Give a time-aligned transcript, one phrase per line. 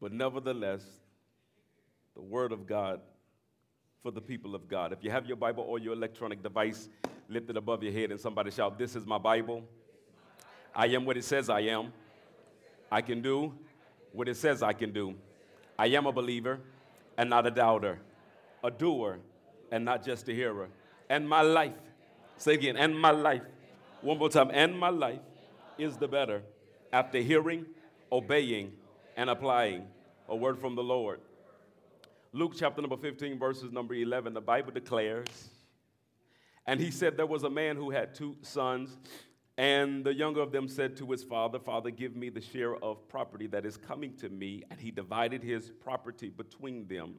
[0.00, 0.82] but nevertheless,
[2.14, 3.00] the Word of God
[4.02, 4.92] for the people of God.
[4.92, 6.88] If you have your Bible or your electronic device
[7.28, 9.62] lifted above your head and somebody shout, This is my Bible.
[10.74, 11.92] I am what it says I am.
[12.90, 13.52] I can do
[14.12, 15.14] what it says I can do.
[15.78, 16.60] I am a believer
[17.16, 17.98] and not a doubter,
[18.62, 19.18] a doer
[19.70, 20.68] and not just a hearer.
[21.08, 21.74] And my life,
[22.36, 23.42] say again, and my life,
[24.00, 25.20] one more time, and my life
[25.76, 26.42] is the better
[26.92, 27.66] after hearing,
[28.10, 28.72] obeying,
[29.18, 29.82] and applying
[30.28, 31.20] a word from the Lord.
[32.32, 35.50] Luke chapter number 15, verses number 11, the Bible declares,
[36.66, 38.96] and he said there was a man who had two sons,
[39.56, 43.08] and the younger of them said to his father, Father, give me the share of
[43.08, 44.62] property that is coming to me.
[44.70, 47.16] And he divided his property between them.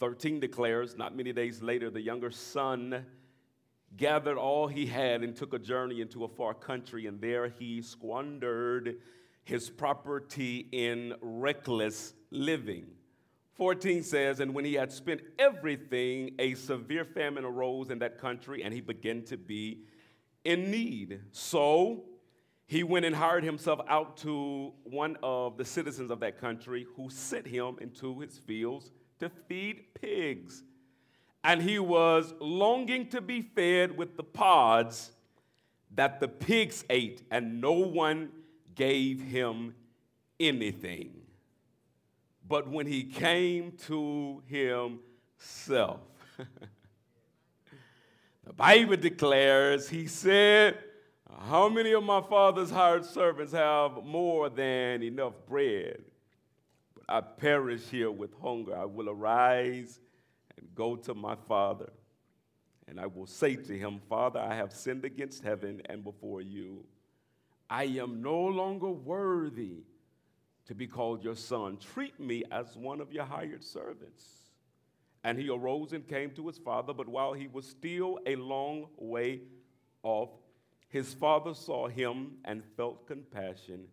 [0.00, 3.06] 13 declares, not many days later, the younger son
[3.96, 7.80] gathered all he had and took a journey into a far country, and there he
[7.80, 8.96] squandered
[9.48, 12.84] his property in reckless living.
[13.54, 18.62] 14 says, And when he had spent everything, a severe famine arose in that country,
[18.62, 19.84] and he began to be
[20.44, 21.20] in need.
[21.32, 22.04] So
[22.66, 27.08] he went and hired himself out to one of the citizens of that country, who
[27.08, 30.62] sent him into his fields to feed pigs.
[31.42, 35.12] And he was longing to be fed with the pods
[35.94, 38.28] that the pigs ate, and no one
[38.78, 39.74] gave him
[40.40, 41.10] anything.
[42.46, 46.00] But when he came to himself,
[48.46, 50.78] the Bible declares, he said,
[51.40, 56.04] How many of my father's hired servants have more than enough bread?
[56.94, 58.76] But I perish here with hunger.
[58.76, 59.98] I will arise
[60.56, 61.90] and go to my father.
[62.86, 66.84] And I will say to him, Father, I have sinned against heaven and before you.
[67.70, 69.84] I am no longer worthy
[70.66, 71.78] to be called your son.
[71.78, 74.24] Treat me as one of your hired servants.
[75.24, 78.86] And he arose and came to his father, but while he was still a long
[78.96, 79.40] way
[80.02, 80.30] off,
[80.88, 83.84] his father saw him and felt compassion,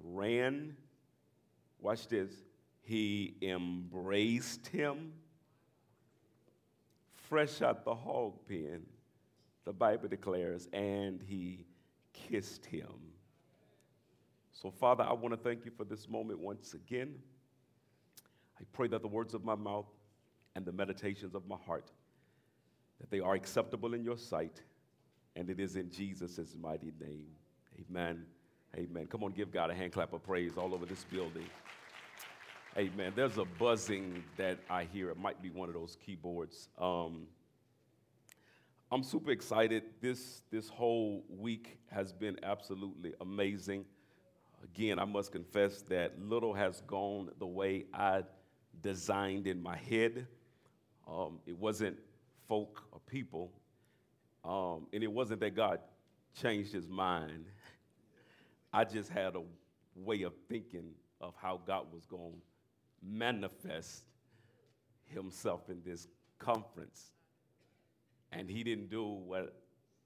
[0.00, 0.76] ran,
[1.80, 2.30] watch this,
[2.82, 5.12] he embraced him,
[7.28, 8.86] fresh out the hog pen,
[9.64, 11.66] the Bible declares, and he
[12.28, 12.92] kissed him.
[14.52, 17.14] So, Father, I want to thank you for this moment once again.
[18.60, 19.86] I pray that the words of my mouth
[20.56, 21.90] and the meditations of my heart
[23.00, 24.60] that they are acceptable in your sight,
[25.36, 27.26] and it is in Jesus' mighty name.
[27.78, 28.24] Amen.
[28.76, 29.06] Amen.
[29.06, 31.46] Come on, give God a hand clap of praise all over this building.
[32.76, 33.12] Amen.
[33.14, 35.10] There's a buzzing that I hear.
[35.10, 36.68] It might be one of those keyboards.
[36.78, 37.26] Um,
[38.90, 39.82] I'm super excited.
[40.00, 43.84] This, this whole week has been absolutely amazing.
[44.64, 48.22] Again, I must confess that little has gone the way I
[48.80, 50.26] designed in my head.
[51.06, 51.98] Um, it wasn't
[52.48, 53.52] folk or people,
[54.42, 55.80] um, and it wasn't that God
[56.40, 57.44] changed his mind.
[58.72, 59.42] I just had a
[59.96, 64.04] way of thinking of how God was going to manifest
[65.04, 67.12] himself in this conference.
[68.32, 69.54] And he didn't do what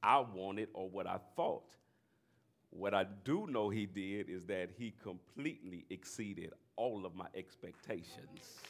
[0.03, 1.65] I wanted or what I thought.
[2.71, 8.63] What I do know he did is that he completely exceeded all of my expectations.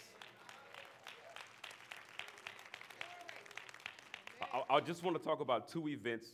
[4.53, 6.29] I, I just want to talk about two events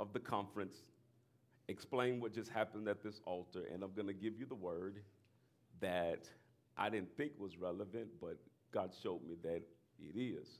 [0.00, 0.76] of the conference,
[1.68, 5.00] explain what just happened at this altar, and I'm going to give you the word
[5.80, 6.28] that
[6.76, 8.38] I didn't think was relevant, but
[8.72, 9.62] God showed me that
[9.98, 10.58] it is.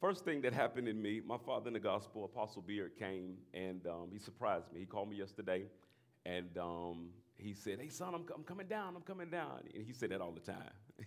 [0.00, 3.86] First thing that happened in me, my father in the gospel, Apostle Beard, came and
[3.86, 4.80] um, he surprised me.
[4.80, 5.64] He called me yesterday
[6.24, 9.60] and um, he said, Hey, son, I'm, I'm, coming down, I'm coming down.
[9.74, 10.72] And he said that all the time.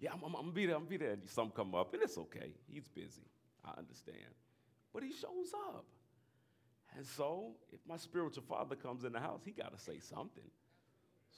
[0.00, 1.12] yeah, I'm, I'm, I'm, be there, I'm be there.
[1.12, 2.52] And some come up, and it's okay.
[2.66, 3.28] He's busy.
[3.62, 4.32] I understand.
[4.94, 5.84] But he shows up.
[6.96, 10.50] And so, if my spiritual father comes in the house, he got to say something.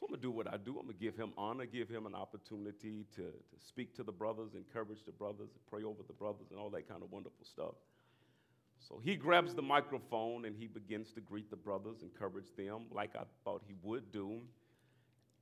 [0.00, 0.78] So I'm going to do what I do.
[0.78, 4.13] I'm going to give him honor, give him an opportunity to, to speak to the
[4.13, 7.75] brothers, encourage the brothers, pray over the brothers, and all that kind of wonderful stuff.
[8.78, 13.15] So he grabs the microphone and he begins to greet the brothers, encourage them like
[13.15, 14.41] I thought he would do.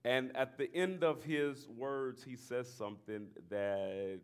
[0.04, 4.18] And at the end of his words, he says something that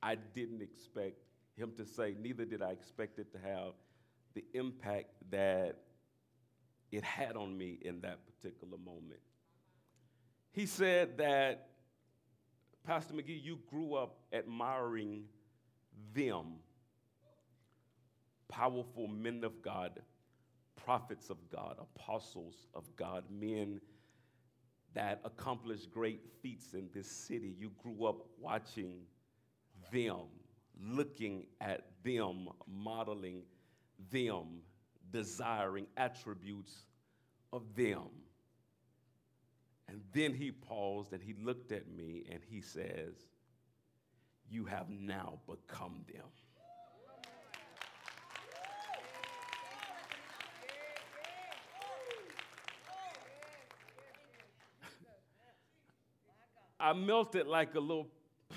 [0.00, 1.18] I didn't expect
[1.56, 3.72] him to say, neither did I expect it to have
[4.34, 5.76] the impact that
[6.92, 9.20] it had on me in that particular moment.
[10.52, 11.68] He said that,
[12.84, 15.24] Pastor Magee, you grew up admiring
[16.12, 16.56] them,
[18.48, 20.00] powerful men of God,
[20.84, 23.80] prophets of God, apostles of God, men
[24.94, 27.54] that accomplished great feats in this city.
[27.56, 29.02] You grew up watching
[29.92, 30.26] them,
[30.82, 33.42] looking at them, modeling
[34.10, 34.62] them,
[35.12, 36.86] desiring attributes
[37.52, 38.08] of them.
[39.90, 43.14] And then he paused and he looked at me and he says,
[44.48, 46.26] You have now become them.
[56.78, 58.06] I melted like a little,
[58.52, 58.54] I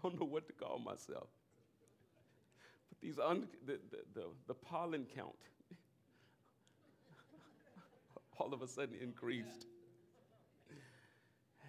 [0.00, 1.26] don't know what to call myself.
[2.88, 5.34] But these, un, the, the, the, the pollen count
[8.38, 9.66] all of a sudden increased.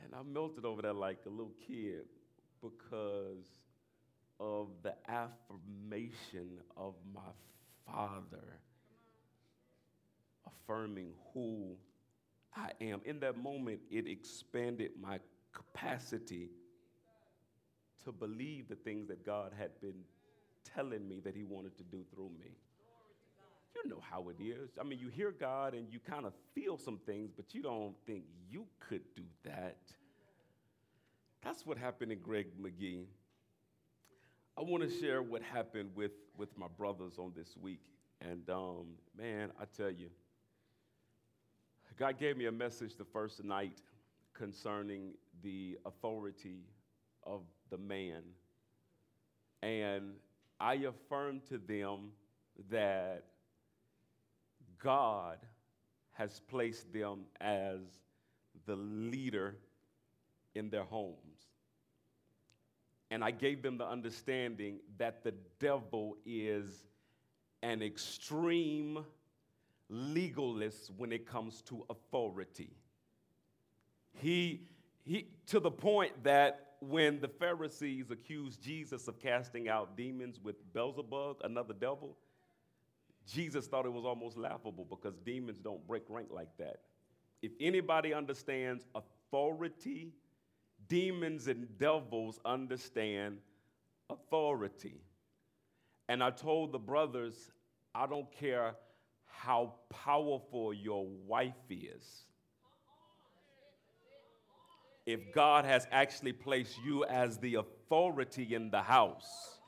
[0.04, 2.06] And I melted over there like a little kid
[2.62, 3.46] because
[4.40, 7.22] of the affirmation of my
[7.86, 8.60] father
[10.46, 11.76] affirming who
[12.56, 13.02] I am.
[13.06, 15.20] In that moment, it expanded my
[15.54, 16.50] capacity
[18.04, 20.04] to believe the things that God had been
[20.76, 22.52] telling me that He wanted to do through me.
[23.76, 24.72] You know how it is.
[24.80, 27.96] I mean, you hear God and you kind of feel some things, but you don't
[28.06, 29.78] think you could do that.
[31.44, 33.06] That's what happened in Gregg Magee.
[34.58, 37.82] I want to share what happened with, with my brothers on this week.
[38.22, 38.86] And um,
[39.18, 40.10] man, I tell you,
[41.98, 43.82] God gave me a message the first night
[44.34, 45.14] concerning
[45.44, 46.60] the authority
[47.24, 48.22] of the man.
[49.62, 50.14] And
[50.60, 52.12] I affirmed to them
[52.70, 53.24] that
[54.82, 55.38] God
[56.14, 57.80] has placed them as
[58.66, 59.58] the leader
[60.54, 61.18] in their homes.
[63.12, 66.86] And I gave them the understanding that the devil is
[67.62, 69.06] an extreme
[69.90, 72.72] legalist when it comes to authority.
[74.14, 74.62] He,
[75.04, 80.56] he, to the point that when the Pharisees accused Jesus of casting out demons with
[80.74, 82.18] Beelzebub, another devil,
[83.32, 86.82] Jesus thought it was almost laughable because demons don't break rank like that.
[87.42, 90.14] If anybody understands authority,
[90.88, 93.40] demons and devils understand
[94.10, 95.02] authority.
[96.08, 97.52] And I told the brothers,
[97.94, 98.76] I don't care
[99.26, 102.26] how powerful your wife is.
[105.06, 109.60] If God has actually placed you as the authority in the house,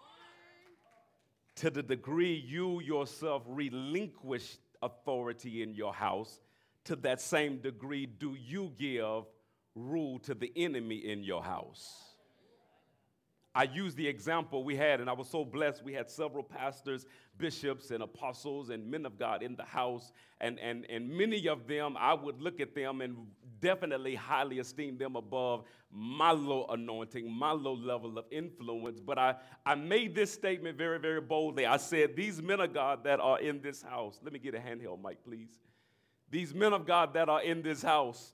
[1.58, 6.40] to the degree you yourself relinquish authority in your house,
[6.86, 9.26] to that same degree do you give
[9.76, 12.07] rule to the enemy in your house.
[13.58, 15.84] I use the example we had, and I was so blessed.
[15.84, 17.08] We had several pastors,
[17.40, 21.66] bishops, and apostles and men of God in the house, and, and, and many of
[21.66, 23.18] them, I would look at them and
[23.60, 29.00] definitely highly esteem them above my low anointing, my low level of influence.
[29.00, 29.34] But I,
[29.66, 31.66] I made this statement very, very boldly.
[31.66, 34.60] I said, These men of God that are in this house, let me get a
[34.60, 35.50] handheld mic, please.
[36.30, 38.34] These men of God that are in this house,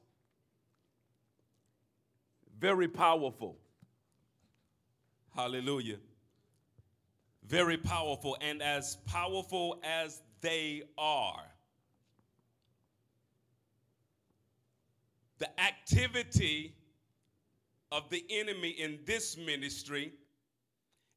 [2.59, 3.57] very powerful
[5.35, 5.97] Hallelujah.
[7.47, 8.37] Very powerful.
[8.39, 11.43] And as powerful as they are,
[15.39, 16.75] the activity
[17.91, 20.13] of the enemy in this ministry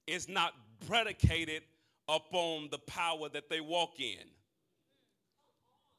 [0.07, 0.55] is not
[0.87, 1.63] predicated
[2.09, 4.25] upon the power that they walk in.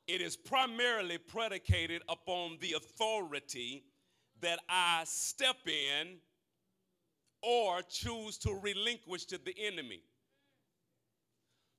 [0.08, 3.84] It is primarily predicated upon the authority
[4.39, 6.18] that I step in
[7.48, 10.01] or choose to relinquish to the enemy.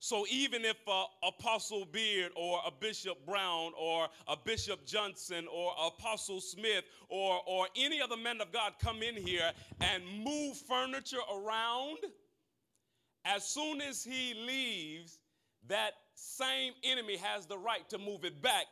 [0.00, 5.72] So even if uh, Apostle Beard or a Bishop Brown or a Bishop Johnson or
[5.87, 9.50] Apostle Smith or, or any other man of God come in here
[9.82, 11.98] and move furniture around,
[13.26, 15.18] as soon as he leaves,
[15.66, 18.64] that same enemy has the right to move it back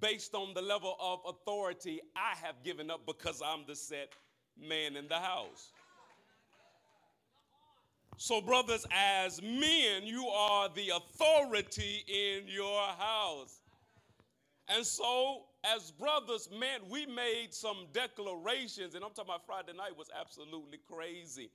[0.00, 4.12] based on the level of authority I have given up because I'm the set
[4.56, 5.72] man in the house.
[8.18, 13.60] So, brothers, as men, you are the authority in your house.
[14.68, 19.96] And so, as brothers, man, we made some declarations, and I'm talking about Friday night
[19.96, 21.50] was absolutely crazy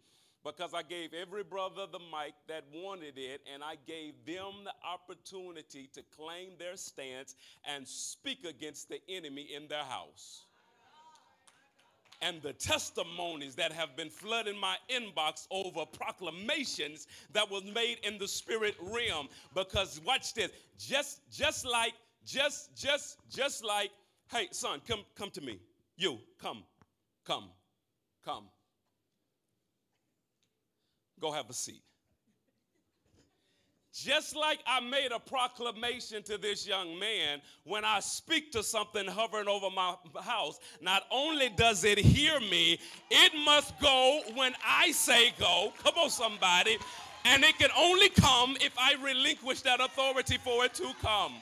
[0.45, 4.73] because I gave every brother the mic that wanted it, and I gave them the
[4.87, 10.45] opportunity to claim their stance and speak against the enemy in their house
[12.21, 18.17] and the testimonies that have been flooding my inbox over proclamations that was made in
[18.17, 21.93] the spirit realm because watch this just just like
[22.25, 23.91] just just just like
[24.31, 25.59] Hey, son, come, come to me.
[25.97, 26.63] You, come,
[27.25, 27.49] come,
[28.23, 28.45] come.
[31.19, 31.81] Go have a seat.
[33.93, 39.05] Just like I made a proclamation to this young man, when I speak to something
[39.05, 42.79] hovering over my house, not only does it hear me,
[43.09, 45.73] it must go when I say go.
[45.83, 46.77] Come on, somebody.
[47.25, 51.33] And it can only come if I relinquish that authority for it to come.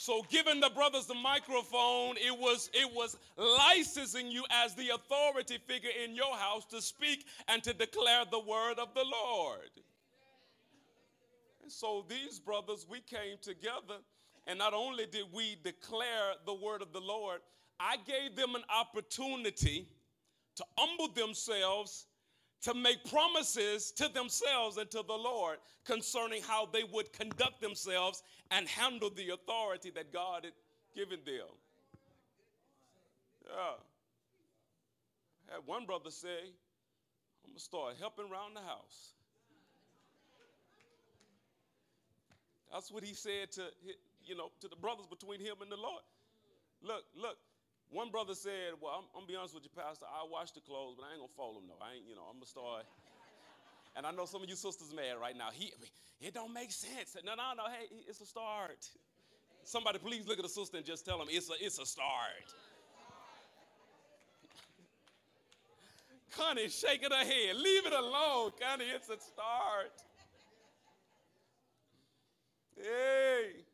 [0.00, 5.58] So giving the brothers the microphone, it was it was licensing you as the authority
[5.66, 9.72] figure in your house to speak and to declare the word of the Lord.
[11.64, 13.96] And so these brothers, we came together,
[14.46, 17.40] and not only did we declare the word of the Lord,
[17.80, 19.88] I gave them an opportunity
[20.54, 22.06] to humble themselves
[22.62, 28.22] to make promises to themselves and to the Lord concerning how they would conduct themselves
[28.50, 30.54] and handle the authority that God had
[30.94, 31.46] given them.
[33.46, 33.76] Yeah.
[35.50, 39.12] I had one brother say, I'm going to start helping around the house.
[42.72, 43.62] That's what he said to,
[44.24, 46.02] you know, to the brothers between him and the Lord.
[46.82, 47.38] Look, look,
[47.90, 50.04] one brother said, Well, I'm, I'm, gonna be honest with you, Pastor.
[50.04, 51.80] I wash the clothes, but I ain't gonna fold them, though.
[51.80, 52.84] I ain't, you know, I'm gonna start.
[53.96, 55.48] and I know some of you sisters mad right now.
[55.52, 55.72] He,
[56.20, 57.16] it don't make sense.
[57.24, 57.64] No, no, no.
[57.64, 58.84] Hey, it's a start.
[59.64, 62.52] Somebody, please look at the sister and just tell them it's a, it's a start.
[66.36, 67.56] Connie shaking her head.
[67.56, 68.84] Leave it alone, Connie.
[68.94, 69.92] It's a start.
[72.76, 73.67] Hey.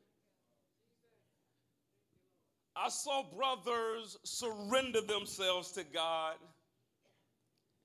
[2.77, 6.35] I saw brothers surrender themselves to God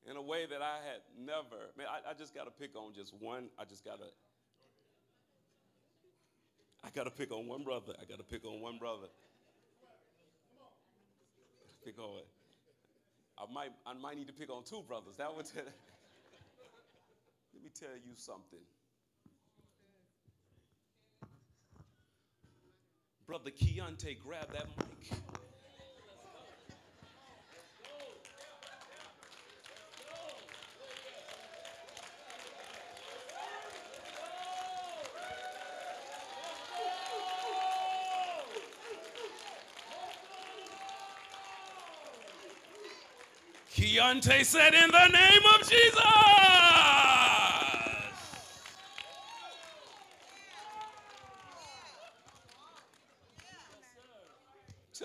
[0.10, 1.69] in a way that I had never.
[1.77, 3.50] Man, I, I just got to pick on just one.
[3.60, 4.05] I just got to.
[6.84, 7.93] I got to pick on one brother.
[8.01, 9.08] I got to pick on one brother.
[11.86, 12.22] Pick on.
[13.38, 13.72] I might.
[13.86, 15.17] I might need to pick on two brothers.
[15.17, 15.46] That would.
[17.53, 18.60] Let me tell you something.
[23.30, 24.88] Brother Keontae, grab that mic.
[43.72, 46.00] Keontae said, In the name of Jesus.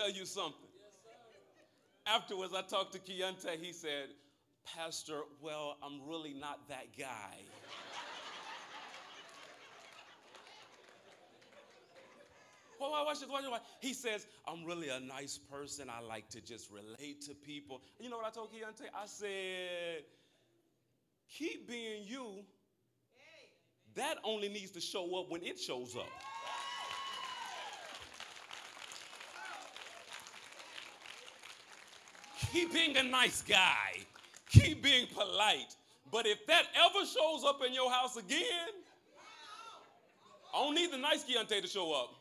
[0.05, 0.69] tell you something.
[2.07, 3.59] Afterwards, I talked to Keontae.
[3.61, 4.09] He said,
[4.75, 7.05] Pastor, well, I'm really not that guy.
[12.77, 13.59] Well, why, this, watch this.
[13.79, 15.87] He says, I'm really a nice person.
[15.89, 17.81] I like to just relate to people.
[18.01, 18.89] You know what I told Keontae?
[18.93, 20.03] I said,
[21.29, 22.43] keep being you.
[23.95, 26.09] That only needs to show up when it shows up.
[32.51, 33.99] Keep being a nice guy.
[34.49, 35.75] Keep being polite.
[36.11, 38.73] But if that ever shows up in your house again,
[40.53, 42.13] I don't need the nice Keontae to show up.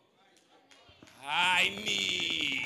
[1.27, 2.63] I need.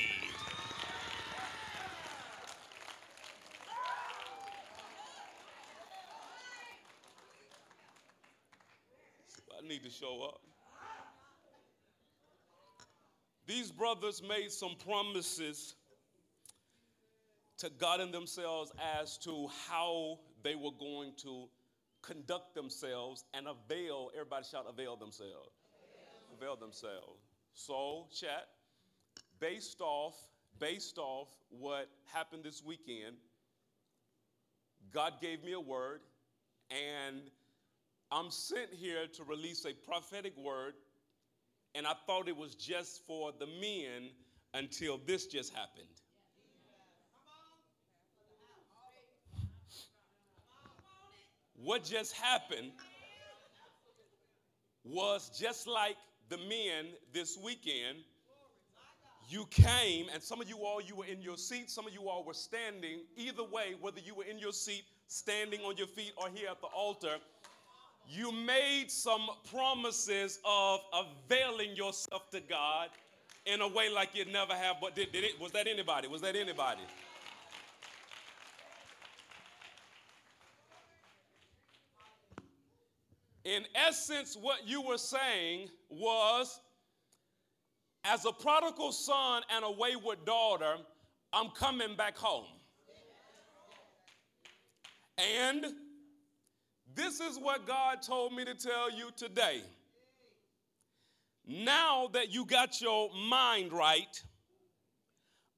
[9.57, 10.41] I need to show up.
[13.45, 15.75] These brothers made some promises
[17.59, 21.47] to God in themselves as to how they were going to
[22.01, 25.51] conduct themselves and avail, everybody shout, avail themselves.
[26.37, 27.19] Avail, avail themselves.
[27.53, 28.47] So, chat,
[29.39, 30.15] based off,
[30.59, 33.17] based off what happened this weekend,
[34.93, 35.99] God gave me a word,
[36.71, 37.21] and
[38.11, 40.75] I'm sent here to release a prophetic word,
[41.75, 44.11] and I thought it was just for the men
[44.53, 45.85] until this just happened.
[51.63, 52.71] What just happened
[54.83, 55.97] was just like
[56.29, 57.97] the men this weekend.
[59.29, 62.09] You came, and some of you all, you were in your seat, some of you
[62.09, 63.01] all were standing.
[63.15, 66.61] Either way, whether you were in your seat, standing on your feet, or here at
[66.61, 67.17] the altar,
[68.07, 72.89] you made some promises of availing yourself to God
[73.45, 74.77] in a way like you never have.
[74.81, 75.39] But did, did it?
[75.39, 76.07] Was that anybody?
[76.07, 76.81] Was that anybody?
[83.45, 86.59] In essence, what you were saying was
[88.03, 90.75] as a prodigal son and a wayward daughter,
[91.31, 92.45] I'm coming back home.
[95.17, 95.65] And
[96.95, 99.61] this is what God told me to tell you today.
[101.45, 104.23] Now that you got your mind right,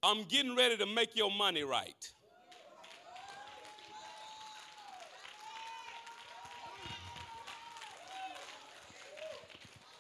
[0.04, 2.12] I'm getting ready to make your money right.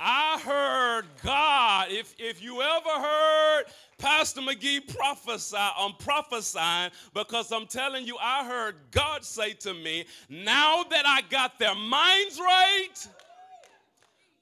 [0.03, 1.87] I heard God.
[1.91, 3.65] If, if you ever heard
[3.99, 10.05] Pastor Magee prophesy, I'm prophesying because I'm telling you, I heard God say to me,
[10.27, 13.07] now that I got their minds right,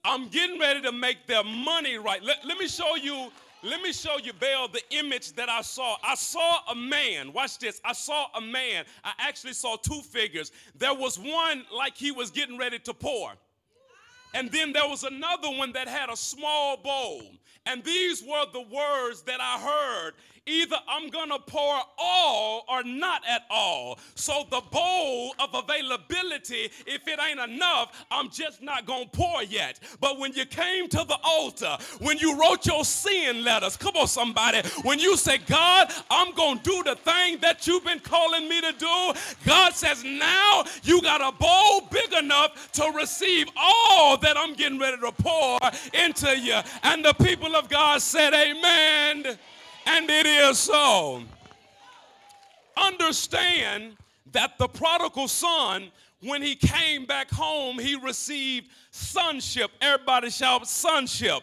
[0.05, 2.23] I'm getting ready to make their money right.
[2.23, 3.29] Let, let me show you.
[3.61, 5.97] Let me show you, Baal, the image that I saw.
[6.01, 7.33] I saw a man.
[7.33, 7.81] Watch this.
[7.83, 8.85] I saw a man.
[9.03, 10.53] I actually saw two figures.
[10.77, 13.33] There was one like he was getting ready to pour.
[14.33, 17.23] And then there was another one that had a small bowl.
[17.65, 20.13] And these were the words that I heard
[20.45, 23.99] Either I'm going to pour all or not at all.
[24.15, 29.43] So the bowl of availability, if it ain't enough, I'm just not going to pour
[29.43, 29.79] yet.
[29.99, 34.07] But when you came to the altar, when you wrote your sin letters, come on,
[34.07, 38.47] somebody, when you say, God, I'm going to do the thing that you've been calling
[38.47, 39.13] me to do,
[39.45, 44.79] God says, now you got a bowl big enough to receive all that I'm getting
[44.79, 45.59] ready to pour
[45.93, 46.59] into you.
[46.83, 49.37] And the people of God said, Amen
[49.89, 51.23] and it is so.
[52.77, 53.97] Understand
[54.31, 55.91] that the prodigal son,
[56.21, 59.71] when he came back home, he received sonship.
[59.81, 61.41] Everybody shout sonship.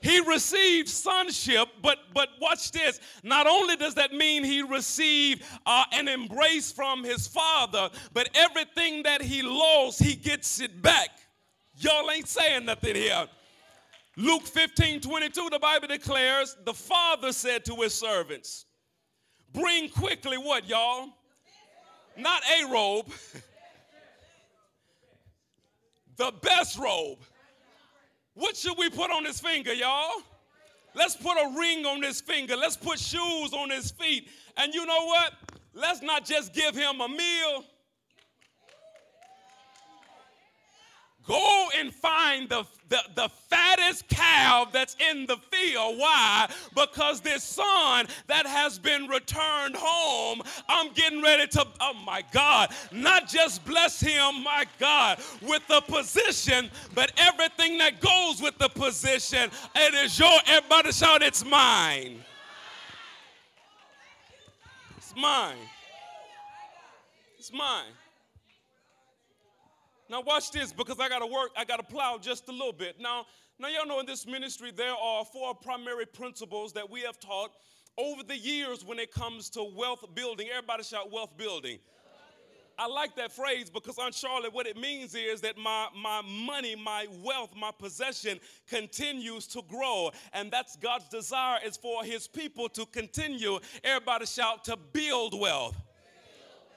[0.00, 3.00] He received sonship, but but watch this.
[3.24, 9.02] Not only does that mean he received uh, an embrace from his father, but everything
[9.02, 11.10] that he lost, he gets it back.
[11.76, 13.26] Y'all ain't saying nothing here.
[14.18, 18.66] Luke 15 22, the Bible declares, the father said to his servants,
[19.52, 21.10] Bring quickly what, y'all?
[22.16, 23.06] Not a robe,
[26.16, 27.18] the best robe.
[28.34, 30.10] What should we put on his finger, y'all?
[30.96, 32.56] Let's put a ring on his finger.
[32.56, 34.28] Let's put shoes on his feet.
[34.56, 35.34] And you know what?
[35.74, 37.64] Let's not just give him a meal
[41.28, 45.98] Go and find the, the, the fattest calf that's in the field.
[45.98, 46.50] Why?
[46.74, 52.72] Because this son that has been returned home, I'm getting ready to, oh my God,
[52.92, 58.70] not just bless him, my God, with the position, but everything that goes with the
[58.70, 59.50] position.
[59.76, 62.24] It is your, everybody shout, it's mine.
[64.96, 65.56] It's mine.
[67.38, 67.92] It's mine.
[70.10, 72.72] Now watch this because I got to work, I got to plow just a little
[72.72, 72.98] bit.
[72.98, 73.26] Now,
[73.58, 77.50] now y'all know in this ministry there are four primary principles that we have taught
[77.98, 80.48] over the years when it comes to wealth building.
[80.50, 81.78] Everybody shout wealth building.
[82.78, 86.76] I like that phrase because Aunt Charlotte, what it means is that my, my money,
[86.76, 90.12] my wealth, my possession continues to grow.
[90.32, 93.58] And that's God's desire is for his people to continue.
[93.82, 95.74] Everybody shout to build wealth.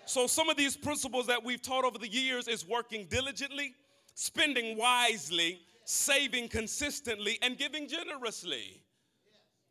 [0.06, 3.76] So, some of these principles that we've taught over the years is working diligently,
[4.14, 8.82] spending wisely, saving consistently, and giving generously.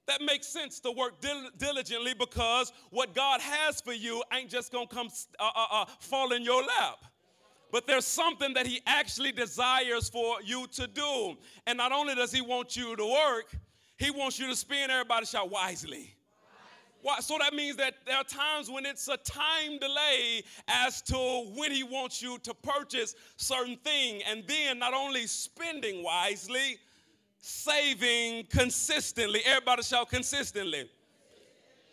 [0.06, 4.72] That makes sense to work dil- diligently because what God has for you ain't just
[4.72, 6.98] gonna come uh, uh, uh, fall in your lap.
[7.70, 11.36] But there's something that He actually desires for you to do.
[11.66, 13.54] And not only does He want you to work,
[13.98, 16.14] He wants you to spend, everybody shout wisely.
[17.02, 17.20] Why?
[17.20, 21.16] So that means that there are times when it's a time delay as to
[21.56, 26.78] when he wants you to purchase certain thing, and then not only spending wisely,
[27.40, 29.40] saving consistently.
[29.46, 30.90] Everybody shout consistently.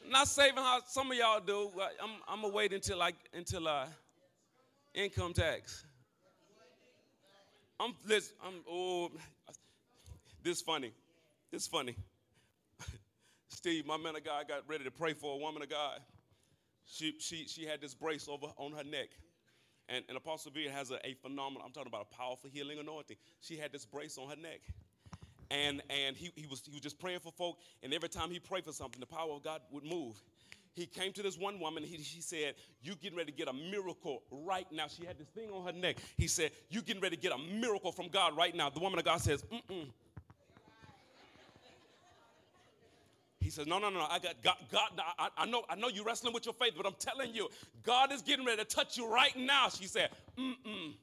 [0.10, 1.72] Not saving how some of y'all do.
[2.02, 3.86] I'm, I'm gonna wait until I until uh,
[4.94, 5.86] income tax.
[7.80, 8.34] I'm this.
[8.46, 9.12] I'm oh,
[10.44, 10.92] this funny.
[11.52, 11.96] This funny.
[13.58, 16.00] Steve, my man of God, got ready to pray for a woman of God.
[16.86, 19.08] She, she, she had this brace over on her neck.
[19.90, 23.18] And, and Apostle Beard has a, a phenomenal, I'm talking about a powerful healing anointing.
[23.42, 24.60] She had this brace on her neck.
[25.50, 27.58] And, and he, he, was, he was just praying for folk.
[27.82, 30.22] And every time he prayed for something, the power of God would move.
[30.74, 31.82] He came to this one woman.
[31.82, 34.86] He, she said, You getting ready to get a miracle right now.
[34.86, 35.98] She had this thing on her neck.
[36.16, 38.70] He said, You getting ready to get a miracle from God right now.
[38.70, 39.88] The woman of God says, Mm-mm.
[43.48, 44.58] He says, No, no, no, I got God.
[44.70, 47.48] God I, I know, I know you're wrestling with your faith, but I'm telling you,
[47.82, 49.70] God is getting ready to touch you right now.
[49.70, 50.94] She said, Mm mm.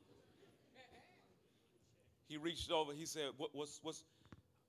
[2.28, 2.92] He reached over.
[2.92, 4.04] He said, what, What's, what's,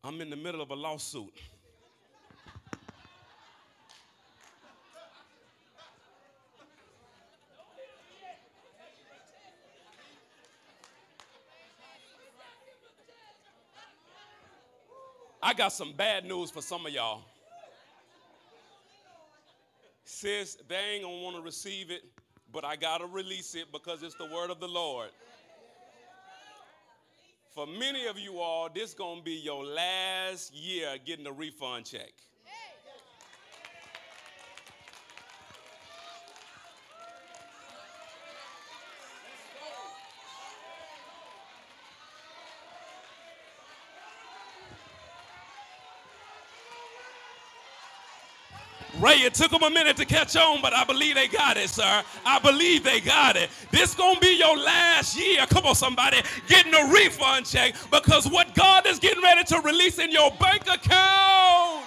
[0.06, 1.34] I'm in the middle of a lawsuit.
[15.44, 17.35] I got some bad news for some of y'all.
[20.06, 22.04] Sis, they ain't gonna wanna receive it,
[22.54, 25.10] but I gotta release it because it's the word of the Lord.
[27.50, 32.14] For many of you all, this gonna be your last year getting a refund check.
[49.06, 51.70] Ray, it took them a minute to catch on, but I believe they got it,
[51.70, 52.04] sir.
[52.26, 53.52] I believe they got it.
[53.70, 55.46] This gonna be your last year.
[55.46, 60.00] Come on, somebody, getting a refund check because what God is getting ready to release
[60.00, 61.86] in your bank account.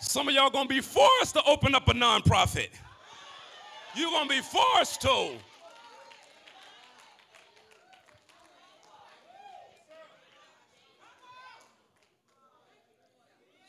[0.00, 2.70] Some of y'all gonna be forced to open up a nonprofit.
[3.94, 5.32] You're gonna be forced to.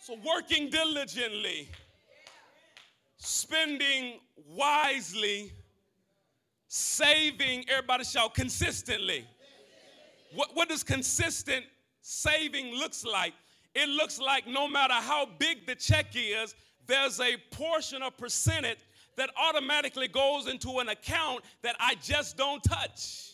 [0.10, 1.69] So, working diligently,
[3.17, 4.19] spending
[4.56, 5.52] wisely,
[6.67, 9.28] saving, everybody shout consistently.
[10.34, 11.63] What, what does consistent
[12.02, 13.34] saving looks like?
[13.76, 16.56] It looks like no matter how big the check is,
[16.88, 18.80] there's a portion of percentage
[19.15, 23.34] that automatically goes into an account that I just don't touch.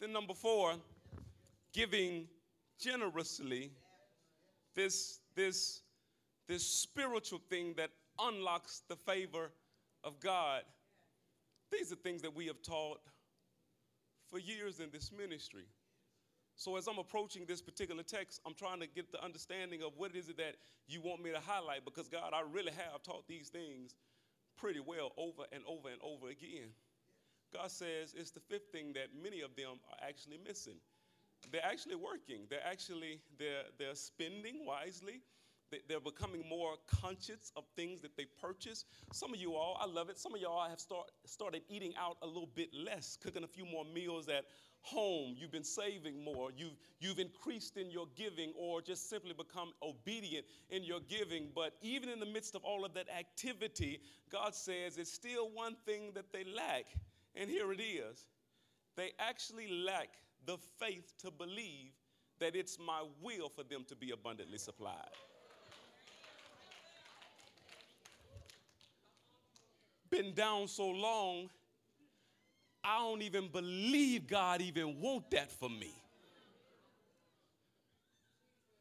[0.00, 0.74] Then number four,
[1.72, 2.26] giving
[2.78, 3.72] generously
[4.74, 5.82] this, this,
[6.48, 9.50] this spiritual thing that unlocks the favor
[10.02, 10.62] of God.
[11.70, 13.00] These are things that we have taught
[14.30, 15.64] for years in this ministry.
[16.56, 20.14] So as I'm approaching this particular text, I'm trying to get the understanding of what
[20.14, 20.54] is it that
[20.86, 23.96] you want me to highlight because God, I really have taught these things
[24.56, 26.70] pretty well over and over and over again.
[27.52, 30.76] God says it's the fifth thing that many of them are actually missing
[31.52, 32.46] they're actually working.
[32.50, 35.20] They're actually they're, they're spending wisely.
[35.88, 38.84] They're becoming more conscious of things that they purchase.
[39.12, 40.18] Some of you all, I love it.
[40.18, 43.64] Some of y'all have start, started eating out a little bit less, cooking a few
[43.64, 44.44] more meals at
[44.82, 45.34] home.
[45.36, 46.50] You've been saving more.
[46.56, 51.48] You've, you've increased in your giving or just simply become obedient in your giving.
[51.54, 55.74] But even in the midst of all of that activity, God says it's still one
[55.86, 56.84] thing that they lack.
[57.34, 58.26] And here it is
[58.96, 60.08] they actually lack
[60.46, 61.92] the faith to believe
[62.40, 64.94] that it's my will for them to be abundantly supplied.
[70.10, 71.48] Been down so long,
[72.84, 75.94] I don't even believe God even want that for me.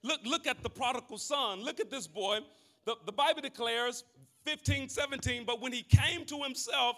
[0.03, 1.63] Look, look at the prodigal son.
[1.63, 2.39] Look at this boy.
[2.85, 4.03] The, the Bible declares
[4.43, 6.97] 15, 17, but when he came to himself,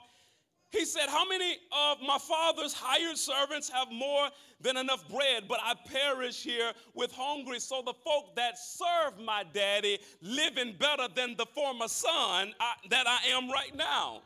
[0.71, 4.29] he said, How many of my father's hired servants have more
[4.61, 7.59] than enough bread, but I perish here with hungry?
[7.59, 13.07] So the folk that serve my daddy living better than the former son I, that
[13.07, 14.21] I am right now.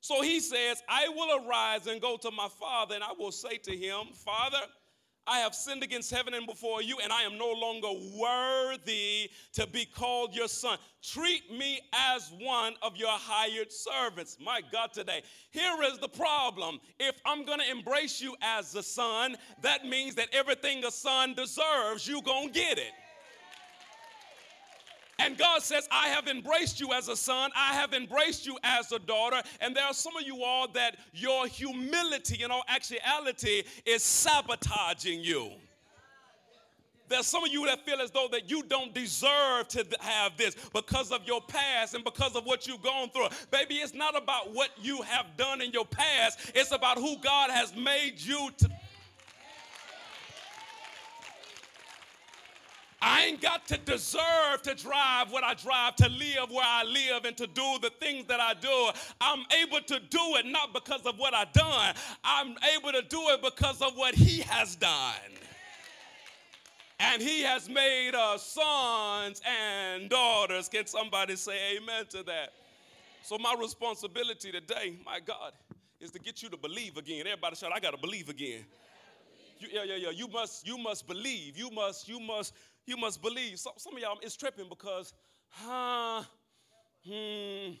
[0.00, 3.56] So he says, I will arise and go to my father, and I will say
[3.56, 4.58] to him, Father,
[5.26, 9.66] I have sinned against heaven and before you, and I am no longer worthy to
[9.66, 10.78] be called your son.
[11.02, 14.36] Treat me as one of your hired servants.
[14.40, 15.22] My God, today.
[15.50, 16.78] Here is the problem.
[16.98, 21.34] If I'm going to embrace you as a son, that means that everything a son
[21.34, 22.92] deserves, you're going to get it.
[25.18, 28.92] And God says, I have embraced you as a son, I have embraced you as
[28.92, 29.42] a daughter.
[29.60, 35.20] And there are some of you all that your humility in all actuality is sabotaging
[35.20, 35.52] you.
[37.08, 40.56] There's some of you that feel as though that you don't deserve to have this
[40.72, 43.28] because of your past and because of what you've gone through.
[43.50, 46.50] Baby, it's not about what you have done in your past.
[46.54, 48.70] It's about who God has made you to
[53.06, 57.26] I ain't got to deserve to drive what I drive, to live where I live,
[57.26, 58.90] and to do the things that I do.
[59.20, 63.20] I'm able to do it not because of what I've done, I'm able to do
[63.28, 65.14] it because of what He has done.
[66.98, 70.70] And He has made us sons and daughters.
[70.70, 72.54] Can somebody say amen to that?
[73.22, 75.52] So, my responsibility today, my God,
[76.00, 77.26] is to get you to believe again.
[77.26, 78.64] Everybody shout, I got to believe again.
[79.58, 80.10] You, yeah, yeah, yeah.
[80.10, 81.56] You must, you must believe.
[81.56, 82.54] You must, you must
[82.86, 83.58] you must believe.
[83.58, 85.12] So, some of y'all is tripping because,
[85.48, 86.22] huh,
[87.06, 87.72] hmm.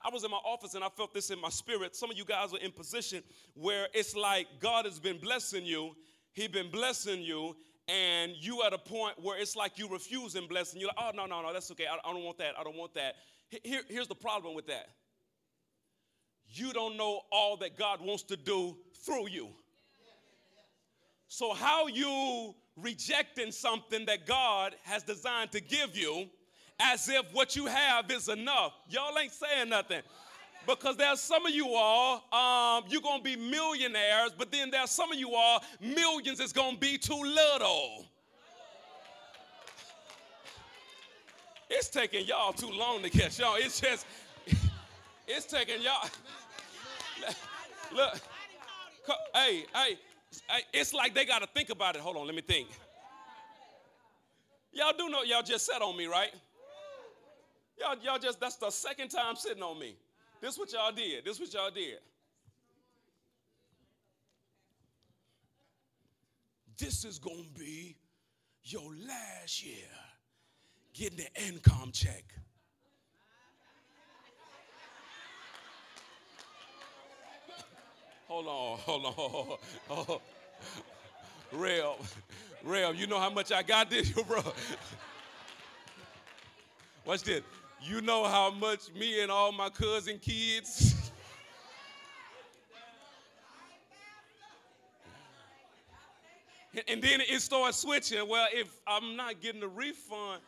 [0.00, 1.96] I was in my office and I felt this in my spirit.
[1.96, 3.22] Some of you guys are in position
[3.54, 5.96] where it's like God has been blessing you.
[6.32, 7.56] He been blessing you,
[7.88, 10.80] and you at a point where it's like you refuse refusing blessing.
[10.80, 11.86] You're like, oh, no, no, no, that's okay.
[11.86, 12.54] I, I don't want that.
[12.58, 13.16] I don't want that.
[13.64, 14.88] Here, here's the problem with that
[16.50, 19.48] you don't know all that God wants to do through you.
[21.26, 26.28] So, how you rejecting something that God has designed to give you
[26.80, 28.72] as if what you have is enough?
[28.88, 30.02] Y'all ain't saying nothing
[30.66, 34.90] because there's some of you all, um, you're going to be millionaires, but then there's
[34.90, 38.06] some of you all, millions is going to be too little.
[41.70, 43.56] It's taking y'all too long to catch y'all.
[43.56, 44.06] It's just,
[45.26, 46.08] it's taking y'all.
[47.94, 48.20] Look,
[49.34, 49.98] hey, hey,
[50.72, 52.00] it's like they got to think about it.
[52.00, 52.68] Hold on, let me think.
[54.72, 56.30] Y'all do know y'all just sat on me, right?
[57.78, 59.96] Y'all, y'all just, that's the second time sitting on me.
[60.40, 61.24] This what y'all did.
[61.24, 61.98] This what y'all did.
[66.76, 67.96] This is going to be
[68.62, 69.88] your last year
[70.94, 72.24] getting the income check.
[78.28, 79.58] Hold on, hold
[80.08, 80.18] on,
[81.50, 81.96] Real,
[82.62, 84.42] real, you know how much I got this, bro.
[87.04, 87.42] Watch this.
[87.80, 90.94] You know how much me and all my cousin kids.
[96.88, 98.28] and then it starts switching.
[98.28, 100.42] Well, if I'm not getting a refund,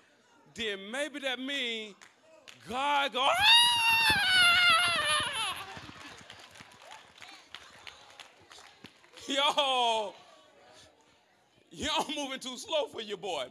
[0.55, 1.95] then maybe that means
[2.69, 3.21] God go.
[3.23, 4.30] Ah!
[9.37, 10.13] Y'all,
[11.71, 13.45] y'all moving too slow for your boy.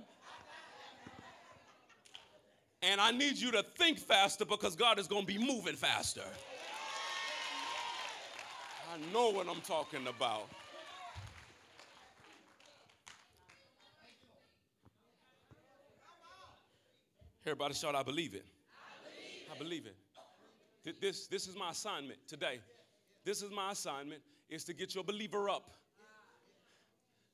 [2.82, 6.24] And I need you to think faster because God is going to be moving faster.
[8.94, 10.50] I know what I'm talking about.
[17.46, 18.46] Everybody shout, I believe it.
[19.50, 19.96] I believe it.
[19.96, 21.02] I believe it.
[21.02, 22.60] This, this is my assignment today.
[23.24, 25.72] This is my assignment is to get your believer up.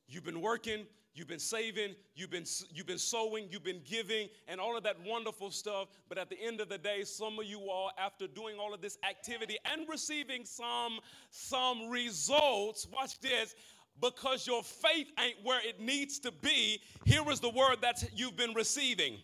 [0.07, 4.59] You've been working, You've been saving, you've been, you've been sowing, you've been giving, and
[4.59, 5.87] all of that wonderful stuff.
[6.09, 8.81] But at the end of the day, some of you all, after doing all of
[8.81, 10.99] this activity and receiving some,
[11.29, 13.55] some results, watch this,
[14.01, 18.35] because your faith ain't where it needs to be, here is the word that you've
[18.35, 19.15] been receiving.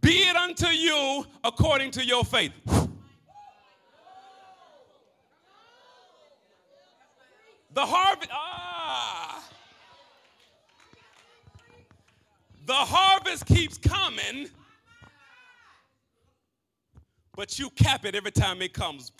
[0.00, 2.52] Be it unto you according to your faith.
[7.78, 8.30] The harvest.
[8.32, 9.48] Ah.
[12.66, 14.50] The harvest keeps coming,
[17.36, 19.12] but you cap it every time it comes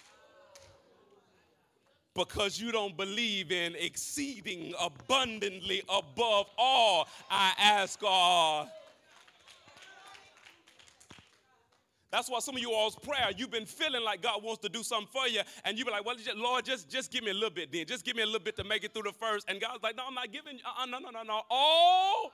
[2.17, 8.69] because you don't believe in exceeding abundantly above all I ask God.
[12.11, 14.83] That's why some of you all's prayer, you've been feeling like God wants to do
[14.83, 17.51] something for you, and you've been like, well, Lord, just, just give me a little
[17.51, 17.85] bit then.
[17.87, 19.49] Just give me a little bit to make it through the first.
[19.49, 21.43] And God's like, no, I'm not giving, uh-uh, no, no, no, no.
[21.51, 22.33] All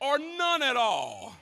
[0.00, 1.36] or none at all.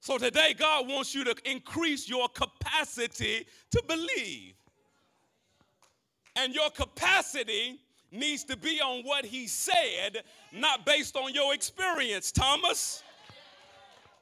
[0.00, 4.54] So today, God wants you to increase your capacity to believe.
[6.36, 7.80] And your capacity
[8.12, 13.02] needs to be on what He said, not based on your experience, Thomas.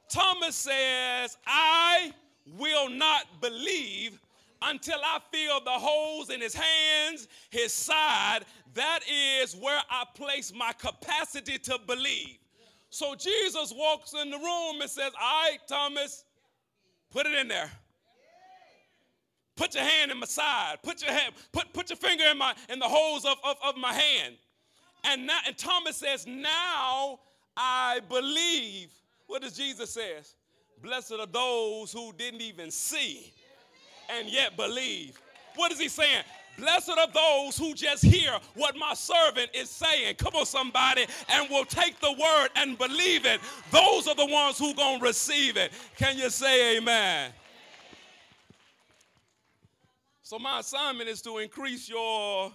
[0.09, 2.13] Thomas says, I
[2.57, 4.19] will not believe
[4.61, 8.41] until I feel the holes in his hands, his side,
[8.73, 12.37] that is where I place my capacity to believe.
[12.89, 16.23] So Jesus walks in the room and says, All right, Thomas,
[17.11, 17.71] put it in there.
[19.55, 20.77] Put your hand in my side.
[20.83, 23.77] Put your hand, put, put your finger in my in the holes of, of, of
[23.77, 24.35] my hand.
[25.05, 27.19] And now and Thomas says, Now
[27.55, 28.89] I believe.
[29.27, 30.17] What does Jesus say?
[30.81, 33.33] Blessed are those who didn't even see
[34.09, 35.19] and yet believe.
[35.55, 36.23] What is he saying?
[36.57, 40.15] Blessed are those who just hear what my servant is saying.
[40.15, 43.41] Come on, somebody, and will take the word and believe it.
[43.71, 45.71] Those are the ones who gonna receive it.
[45.97, 47.31] Can you say amen?
[50.23, 52.51] So my assignment is to increase your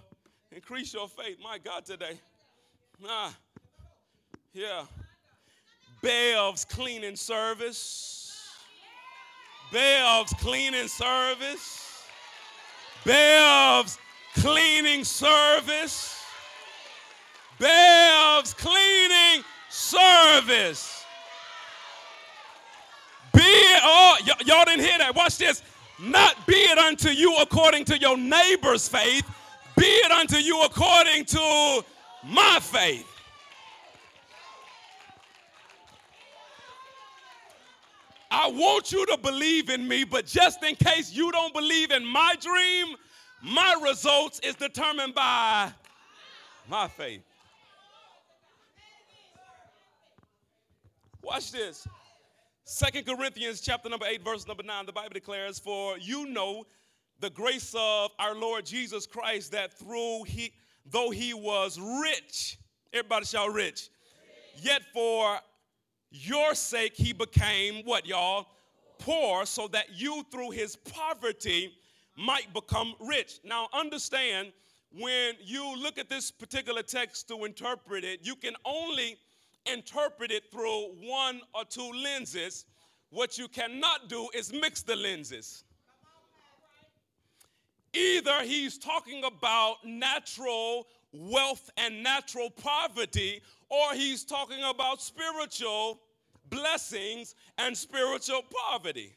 [0.51, 1.37] increase your faith.
[1.43, 2.19] My God, today.
[3.07, 3.35] Ah,
[4.53, 4.85] yeah.
[6.03, 8.49] Bev's cleaning service.
[9.73, 12.05] Bev's cleaning service.
[13.05, 13.99] Bev's
[14.35, 16.17] cleaning service.
[17.59, 21.05] Bev's cleaning service.
[23.35, 25.15] Be it, oh, y- y'all didn't hear that.
[25.15, 25.63] Watch this.
[25.99, 29.25] Not be it unto you according to your neighbor's faith,
[29.77, 31.85] Be it unto you according to
[32.25, 33.07] my faith.
[38.31, 42.07] I want you to believe in me, but just in case you don't believe in
[42.07, 42.97] my dream,
[43.43, 45.73] my results is determined by
[46.69, 47.23] my faith.
[51.23, 51.87] Watch this.
[52.65, 56.65] Second Corinthians chapter number 8 verse number 9 the Bible declares for you know
[57.19, 60.53] the grace of our Lord Jesus Christ that through he
[60.87, 62.59] though he was rich
[62.93, 63.89] everybody shout rich
[64.63, 65.41] yet for
[66.11, 68.47] your sake he became what y'all
[68.99, 71.73] poor so that you through his poverty
[72.17, 74.53] might become rich now understand
[74.99, 79.17] when you look at this particular text to interpret it you can only
[79.67, 82.67] interpret it through one or two lenses.
[83.11, 85.65] What you cannot do is mix the lenses.
[87.93, 96.01] Either he's talking about natural wealth and natural poverty, or he's talking about spiritual
[96.51, 99.17] blessings and spiritual poverty.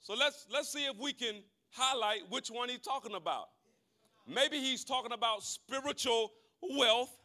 [0.00, 1.36] So let's let's see if we can
[1.70, 3.48] highlight which one he's talking about.
[4.26, 6.32] Maybe he's talking about spiritual
[6.76, 7.16] wealth,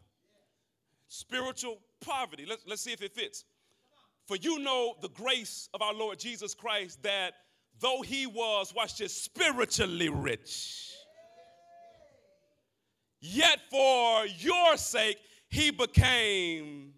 [1.08, 2.46] spiritual poverty.
[2.48, 3.44] Let's, let's see if it fits.
[4.28, 7.34] For you know the grace of our Lord Jesus Christ that
[7.80, 10.92] though he was, watch this, spiritually rich,
[13.20, 15.18] yet for your sake
[15.56, 16.92] he became.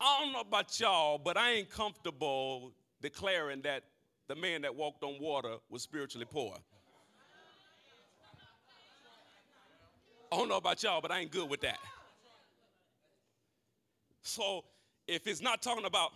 [0.00, 3.84] I don't know about y'all, but I ain't comfortable declaring that
[4.26, 6.56] the man that walked on water was spiritually poor.
[10.32, 11.78] I don't know about y'all, but I ain't good with that.
[14.22, 14.64] So
[15.06, 16.10] if it's not talking about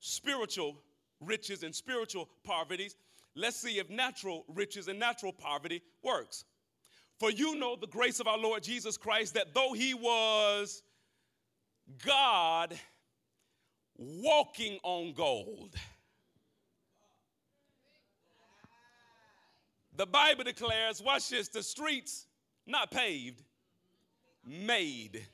[0.00, 0.76] spiritual
[1.20, 2.96] riches and spiritual poverties,
[3.36, 6.44] let's see if natural riches and natural poverty works.
[7.18, 10.82] For you know the grace of our Lord Jesus Christ that though he was
[12.04, 12.74] God
[13.96, 15.74] walking on gold,
[19.96, 22.26] the Bible declares, watch this, the streets
[22.66, 23.42] not paved,
[24.44, 25.26] made.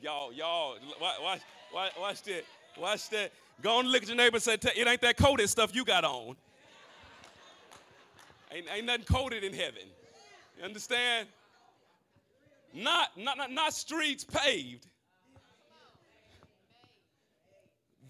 [0.00, 1.40] Y'all, y'all, watch,
[1.72, 2.44] watch, watch that.
[2.78, 3.32] Watch that.
[3.62, 6.04] Go and look at your neighbor and say, it ain't that coated stuff you got
[6.04, 6.36] on.
[8.52, 9.82] Ain't, ain't nothing coated in heaven.
[10.58, 11.28] You understand?
[12.72, 14.86] Not, not, not, not streets paved.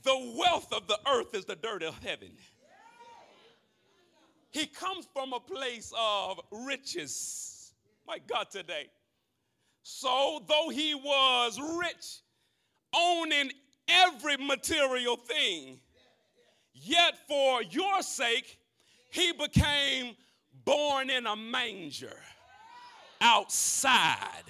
[0.02, 2.30] The wealth of the earth is the dirt of heaven.
[4.50, 7.72] He comes from a place of riches.
[8.06, 8.86] My God, today.
[9.82, 12.20] So, though he was rich,
[12.94, 13.50] owning
[13.88, 15.80] every material thing,
[16.72, 18.58] yet for your sake,
[19.10, 20.14] he became
[20.64, 22.16] born in a manger
[23.20, 24.44] outside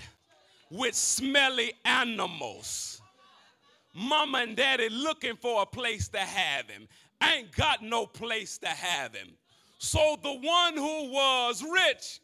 [0.70, 3.00] with smelly animals.
[3.94, 6.88] Mama and daddy looking for a place to have him.
[7.22, 9.28] Ain't got no place to have him.
[9.78, 12.20] So the one who was rich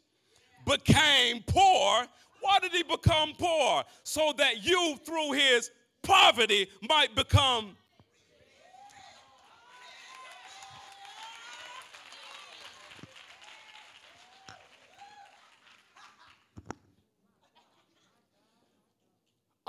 [0.67, 2.07] became poor
[2.41, 3.85] why did he become poor?
[4.03, 5.71] So that you, through his
[6.03, 7.77] poverty, might become.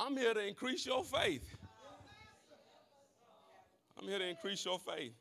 [0.01, 1.47] I'm here to increase your faith.
[3.99, 5.13] I'm here to increase your faith.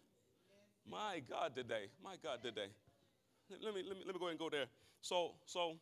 [0.90, 1.88] My God, today.
[2.03, 2.69] My God, today.
[3.51, 4.64] Let me, let me, let me go ahead and go there.
[5.03, 5.77] So, so,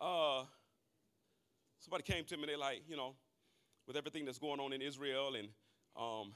[0.00, 0.44] uh,
[1.80, 3.16] somebody came to me, they like, you know,
[3.88, 5.48] with everything that's going on in Israel and
[5.96, 6.34] um,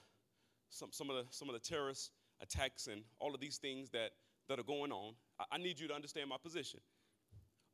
[0.71, 2.11] some, some, of the, some of the terrorist
[2.43, 4.11] attacks and all of these things that,
[4.49, 6.81] that are going on, I, I need you to understand my position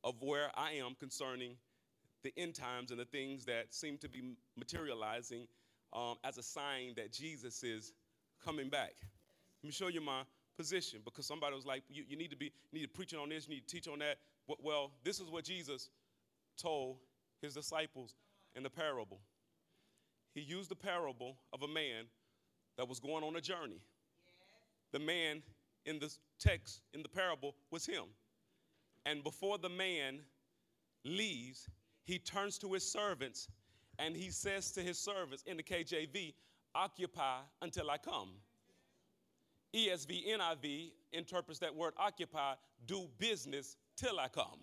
[0.03, 1.55] of where I am concerning
[2.25, 5.47] the end times and the things that seem to be materializing
[5.93, 7.93] um, as a sign that Jesus is
[8.43, 8.93] coming back.
[9.63, 10.23] Let me show you my
[10.57, 13.29] position because somebody was like, you, you need to be you need to preach on
[13.29, 14.17] this, you need to teach on that.
[14.61, 15.89] Well, this is what Jesus
[16.57, 16.97] told
[17.41, 18.15] his disciples
[18.55, 19.19] in the parable.
[20.33, 22.05] He used the parable of a man
[22.77, 23.81] that was going on a journey.
[24.91, 25.43] The man
[25.85, 28.05] in the text, in the parable, was him.
[29.05, 30.19] And before the man
[31.03, 31.69] leaves,
[32.05, 33.49] he turns to his servants
[33.99, 36.33] and he says to his servants in the KJV,
[36.75, 38.31] Occupy until I come.
[39.73, 44.59] ESV, NIV interprets that word occupy, do business till I come.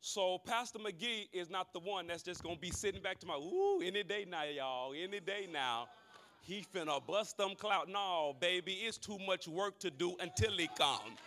[0.00, 3.36] So Pastor Magee is not the one that's just gonna be sitting back to my
[3.36, 5.88] ooh any day now, y'all, any day now.
[6.42, 7.88] He finna bust them clout.
[7.88, 11.18] No, baby, it's too much work to do until he comes.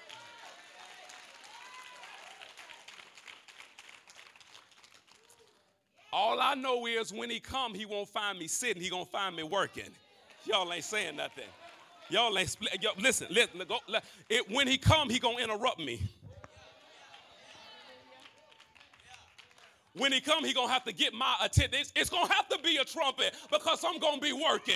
[6.17, 8.81] All I know is when he come, he won't find me sitting.
[8.81, 9.91] He gonna find me working.
[10.45, 11.43] Y'all ain't saying nothing.
[12.09, 12.81] Y'all ain't split.
[12.81, 13.61] Yo, listen, listen.
[13.67, 13.77] Go,
[14.27, 16.01] it, when he come, he gonna interrupt me.
[19.93, 21.79] When he come, he gonna have to get my attention.
[21.79, 24.75] It's, it's gonna have to be a trumpet because I'm gonna be working.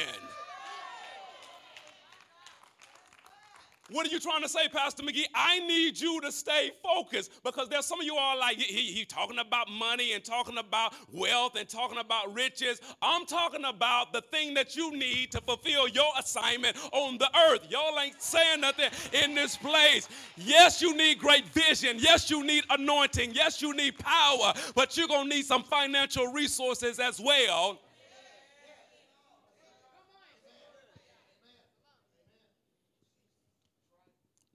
[3.92, 5.26] What are you trying to say, Pastor Magee?
[5.36, 9.04] I need you to stay focused because there's some of you all like, he, he
[9.04, 12.80] talking about money and talking about wealth and talking about riches.
[13.02, 17.68] I'm talking about the thing that you need to fulfill your assignment on the earth.
[17.70, 20.08] Y'all ain't saying nothing in this place.
[20.38, 21.98] Yes, you need great vision.
[22.00, 23.34] Yes, you need anointing.
[23.34, 27.78] Yes, you need power, but you're going to need some financial resources as well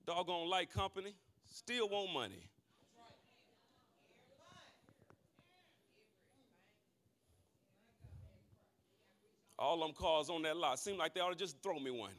[0.07, 1.15] doggone light company,
[1.51, 2.49] still want money.
[9.59, 12.13] All them cars on that lot seem like they ought to just throw me one.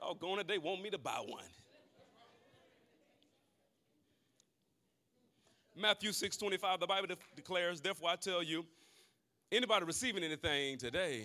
[0.00, 1.42] Doggone it, they want me to buy one.
[5.78, 8.64] Matthew 6 25, the Bible de- declares, Therefore I tell you,
[9.52, 11.24] anybody receiving anything today,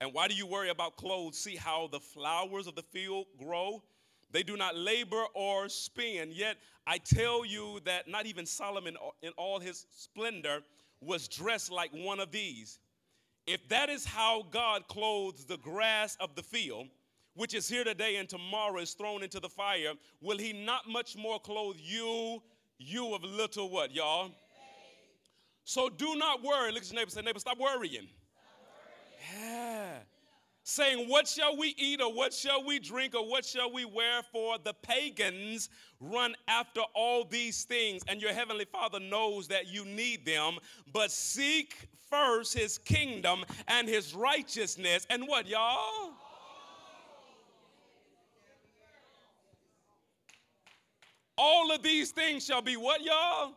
[0.00, 1.38] And why do you worry about clothes?
[1.38, 3.82] See how the flowers of the field grow?
[4.30, 6.30] They do not labor or spin.
[6.32, 10.60] Yet I tell you that not even Solomon in all his splendor
[11.00, 12.78] was dressed like one of these.
[13.46, 16.88] If that is how God clothes the grass of the field,
[17.34, 21.16] which is here today and tomorrow is thrown into the fire, will he not much
[21.16, 22.42] more clothe you,
[22.78, 24.30] you of little what, y'all?
[25.64, 26.72] So do not worry.
[26.72, 28.08] Look at your neighbor, say, neighbor, stop worrying.
[29.36, 29.90] Yeah.
[30.62, 34.22] Saying, What shall we eat, or what shall we drink, or what shall we wear?
[34.32, 35.70] For the pagans
[36.00, 40.58] run after all these things, and your heavenly Father knows that you need them.
[40.92, 45.06] But seek first his kingdom and his righteousness.
[45.10, 46.12] And what, y'all?
[51.36, 53.52] All of these things shall be what, y'all?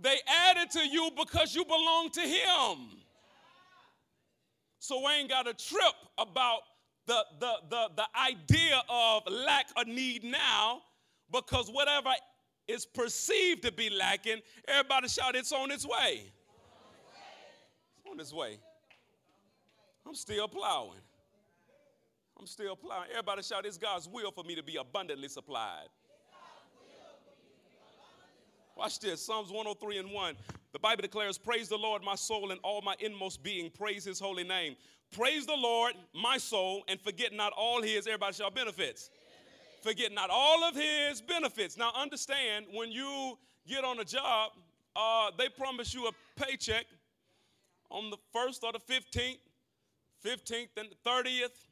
[0.00, 0.18] They
[0.48, 2.88] added to you because you belong to Him.
[4.78, 6.60] So we ain't got a trip about
[7.06, 10.82] the, the, the, the idea of lack or need now
[11.32, 12.10] because whatever
[12.68, 16.24] is perceived to be lacking, everybody shout, it's on its way.
[17.96, 18.58] It's on its way.
[20.06, 21.00] I'm still plowing.
[22.38, 23.08] I'm still plowing.
[23.10, 25.88] Everybody shout, it's God's will for me to be abundantly supplied.
[28.76, 30.36] Watch this Psalms 103 and 1.
[30.72, 33.70] The Bible declares, Praise the Lord, my soul, and all my inmost being.
[33.70, 34.76] Praise his holy name.
[35.12, 39.08] Praise the Lord, my soul, and forget not all his, everybody shall benefits.
[39.82, 41.78] Forget not all of his benefits.
[41.78, 44.52] Now, understand when you get on a job,
[44.94, 46.84] uh, they promise you a paycheck
[47.90, 49.38] on the 1st or the 15th,
[50.22, 51.64] 15th and the 30th,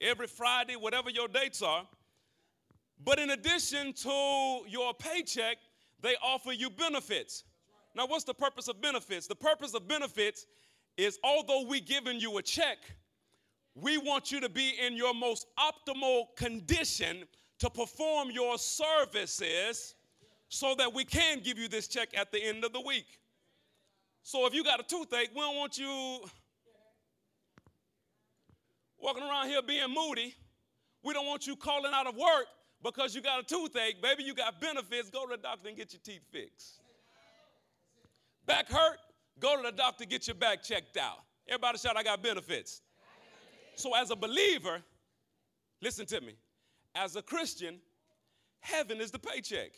[0.00, 1.86] every Friday, whatever your dates are.
[3.04, 5.58] But in addition to your paycheck,
[6.00, 7.44] they offer you benefits.
[7.94, 9.26] Now, what's the purpose of benefits?
[9.26, 10.46] The purpose of benefits
[10.96, 12.78] is although we giving you a check,
[13.74, 17.24] we want you to be in your most optimal condition
[17.58, 19.94] to perform your services
[20.48, 23.18] so that we can give you this check at the end of the week.
[24.22, 26.20] So if you got a toothache, we don't want you
[28.98, 30.34] walking around here being moody.
[31.02, 32.46] We don't want you calling out of work
[32.82, 35.92] because you got a toothache, baby, you got benefits, go to the doctor and get
[35.92, 36.80] your teeth fixed.
[38.46, 38.98] Back hurt,
[39.38, 41.18] go to the doctor, get your back checked out.
[41.48, 42.82] Everybody shout, I got benefits.
[43.74, 44.82] So, as a believer,
[45.80, 46.34] listen to me.
[46.94, 47.78] As a Christian,
[48.60, 49.70] heaven is the paycheck.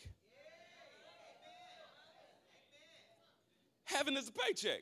[3.83, 4.81] Heaven is the paycheck.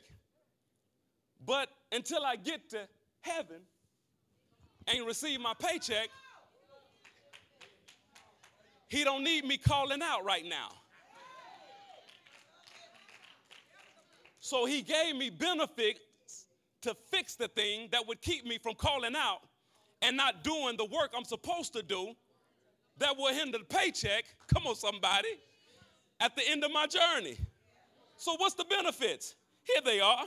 [1.45, 2.87] But until I get to
[3.21, 3.61] heaven
[4.87, 6.09] and receive my paycheck,
[8.89, 10.69] he don't need me calling out right now.
[14.39, 15.99] So he gave me benefits
[16.81, 19.41] to fix the thing that would keep me from calling out
[20.01, 22.15] and not doing the work I'm supposed to do
[22.97, 24.25] that will hinder the paycheck.
[24.47, 25.29] Come on, somebody.
[26.19, 27.37] At the end of my journey.
[28.17, 29.35] So, what's the benefits?
[29.63, 30.25] Here they are.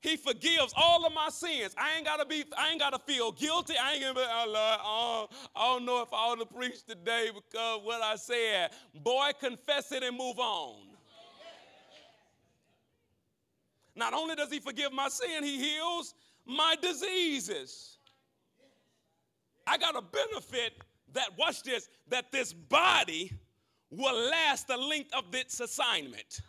[0.00, 1.74] He forgives all of my sins.
[1.76, 3.74] I ain't gotta be, I ain't gotta feel guilty.
[3.76, 7.30] I ain't gonna be, oh Lord, I don't know if I ought to preach today
[7.34, 8.70] because what I said.
[9.02, 10.76] Boy, confess it and move on.
[13.96, 16.14] Not only does he forgive my sin, he heals
[16.46, 17.98] my diseases.
[19.66, 20.74] I got a benefit
[21.12, 23.32] that, watch this, that this body
[23.90, 26.40] will last the length of its assignment.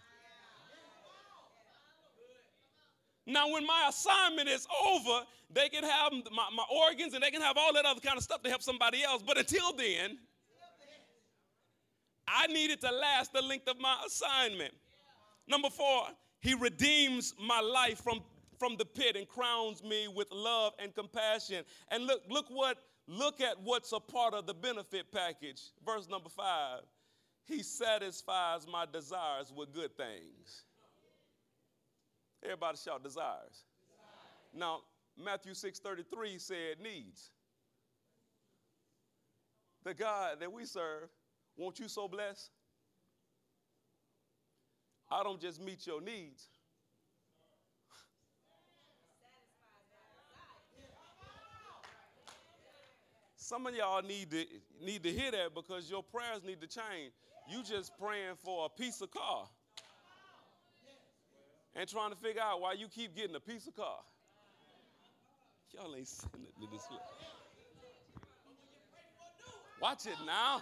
[3.29, 5.21] Now, when my assignment is over,
[5.53, 8.23] they can have my, my organs and they can have all that other kind of
[8.23, 9.21] stuff to help somebody else.
[9.25, 10.17] But until then,
[12.27, 14.73] I needed to last the length of my assignment.
[15.47, 16.07] Number four,
[16.41, 18.21] he redeems my life from,
[18.57, 21.63] from the pit and crowns me with love and compassion.
[21.91, 22.77] And look, look what,
[23.07, 25.61] look at what's a part of the benefit package.
[25.85, 26.81] Verse number five.
[27.45, 30.65] He satisfies my desires with good things.
[32.43, 33.41] Everybody shout desires.
[33.41, 33.63] desires.
[34.53, 34.81] Now,
[35.17, 37.31] Matthew 6:33 said needs.
[39.83, 41.09] The God that we serve,
[41.57, 42.49] won't you so bless?
[45.11, 46.49] I don't just meet your needs.
[53.35, 54.45] Some of y'all need to
[54.79, 57.13] need to hear that because your prayers need to change.
[57.49, 59.49] You just praying for a piece of car
[61.75, 63.99] and trying to figure out why you keep getting a piece of car.
[65.73, 66.97] Y'all ain't sitting me this way.
[69.81, 70.61] Watch it now.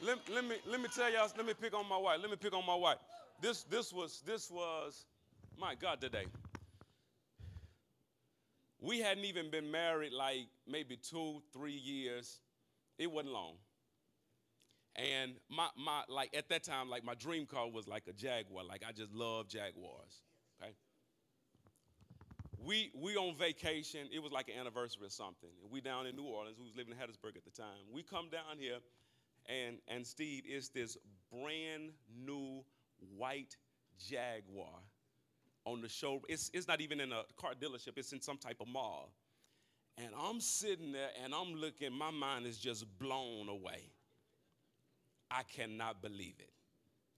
[0.00, 2.18] Let, let, me let me tell y'all, let me pick on my wife.
[2.22, 2.98] Let me pick on my wife.
[3.40, 5.06] This this was this was
[5.58, 6.24] my God today.
[8.80, 12.40] We hadn't even been married like maybe two, three years.
[12.98, 13.54] It wasn't long.
[14.96, 18.64] And my my like at that time, like my dream car was like a Jaguar.
[18.64, 20.22] Like I just love Jaguars.
[20.60, 20.72] Okay.
[22.64, 24.08] We we on vacation.
[24.12, 25.50] It was like an anniversary or something.
[25.62, 26.56] And we down in New Orleans.
[26.58, 27.86] We was living in Hattiesburg at the time.
[27.92, 28.78] We come down here
[29.48, 30.96] and, and Steve, it's this
[31.32, 31.92] brand
[32.24, 32.62] new
[33.16, 33.56] white
[33.98, 34.80] Jaguar
[35.72, 36.22] on the show.
[36.28, 39.12] It's, it's not even in a car dealership, it's in some type of mall.
[39.98, 43.90] And I'm sitting there and I'm looking, my mind is just blown away.
[45.30, 46.50] I cannot believe it.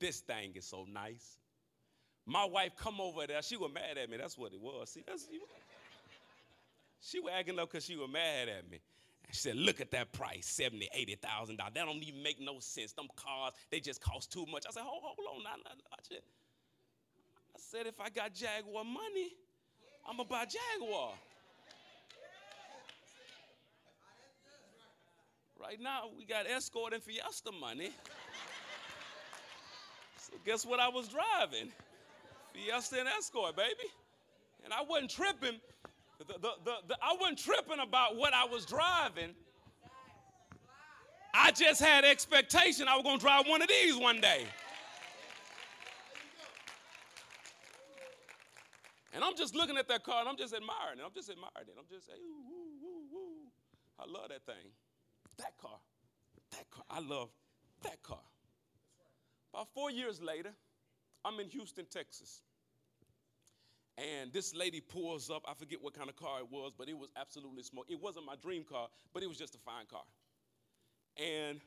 [0.00, 1.36] This thing is so nice.
[2.26, 4.16] My wife come over there, she was mad at me.
[4.16, 4.90] That's what it was.
[4.90, 5.28] See, that's,
[7.00, 8.80] she was acting up because she was mad at me.
[9.32, 11.72] She said, look at that price, 70, 80,000 dollars.
[11.74, 12.92] That don't even make no sense.
[12.92, 14.64] Them cars, they just cost too much.
[14.68, 15.70] I said, hold, hold on, now, now,
[17.60, 19.32] said, if I got Jaguar money,
[20.08, 21.12] I'm gonna buy Jaguar.
[25.60, 27.90] Right now, we got Escort and Fiesta money.
[30.16, 31.70] So guess what I was driving?
[32.54, 33.88] Fiesta and Escort, baby.
[34.64, 35.60] And I wasn't tripping
[36.26, 39.34] the, the, the, I wasn't tripping about what I was driving.
[41.32, 44.44] I just had expectation I was going to drive one of these one day.
[49.12, 51.02] And I'm just looking at that car and I'm just admiring it.
[51.04, 51.74] I'm just admiring it.
[51.78, 53.48] I'm just saying, ooh, ooh, ooh,
[53.98, 54.70] I love that thing.
[55.38, 55.78] That car.
[56.52, 56.84] That car.
[56.88, 57.30] I love
[57.82, 58.20] that car.
[59.52, 60.50] About four years later,
[61.24, 62.42] I'm in Houston, Texas.
[63.98, 65.42] And this lady pulls up.
[65.46, 67.84] I forget what kind of car it was, but it was absolutely small.
[67.88, 70.04] It wasn't my dream car, but it was just a fine car.
[71.16, 71.60] And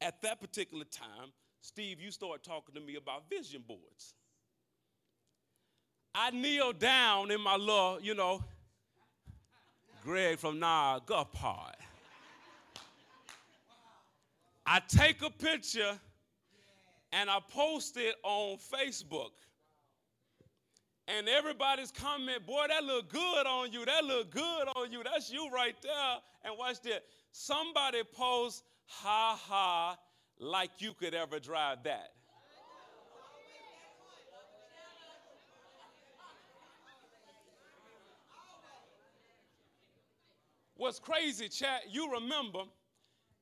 [0.00, 4.14] at that particular time, Steve, you start talking to me about vision boards.
[6.18, 8.42] I kneel down in my little, you know,
[10.02, 11.76] Greg from Naga part.
[14.64, 15.92] I take a picture
[17.12, 19.32] and I post it on Facebook.
[21.06, 23.84] And everybody's comment, boy, that look good on you.
[23.84, 25.02] That look good on you.
[25.04, 26.16] That's you right there.
[26.44, 27.00] And watch this.
[27.30, 29.98] Somebody posts, ha ha,
[30.40, 32.15] like you could ever drive that.
[40.76, 42.60] What's crazy, chat, you remember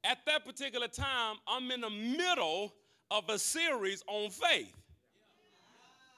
[0.05, 2.73] at that particular time, I'm in the middle
[3.11, 4.75] of a series on faith.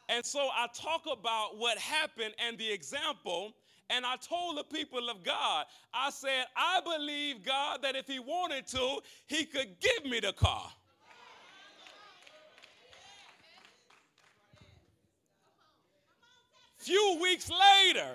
[0.08, 3.54] And so I talk about what happened and the example.
[3.88, 8.18] And I told the people of God, I said, I believe God that if He
[8.18, 10.70] wanted to, He could give me the car.
[16.86, 18.14] few weeks later,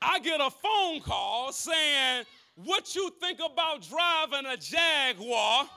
[0.00, 2.24] I get a phone call saying,
[2.56, 5.68] What you think about driving a Jaguar?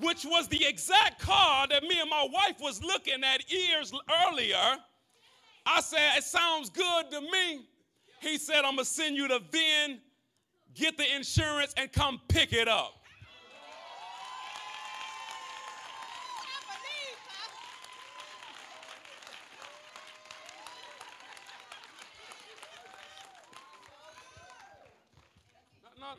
[0.00, 3.92] Which was the exact car that me and my wife was looking at years
[4.26, 4.76] earlier.
[5.66, 7.66] I said, It sounds good to me.
[8.20, 9.98] He said, I'm gonna send you the VIN,
[10.74, 12.99] get the insurance, and come pick it up.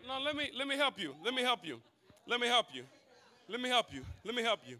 [0.07, 1.15] No, let me let me help you.
[1.23, 1.79] Let me help you.
[2.27, 2.83] Let me help you.
[3.47, 4.01] Let me help you.
[4.23, 4.77] Let me help you.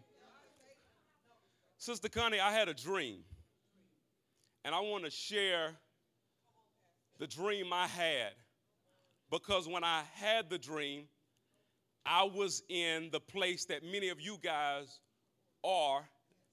[1.78, 3.18] Sister Connie, I had a dream.
[4.64, 5.72] And I want to share
[7.18, 8.32] the dream I had.
[9.30, 11.04] Because when I had the dream,
[12.06, 15.00] I was in the place that many of you guys
[15.64, 16.02] are.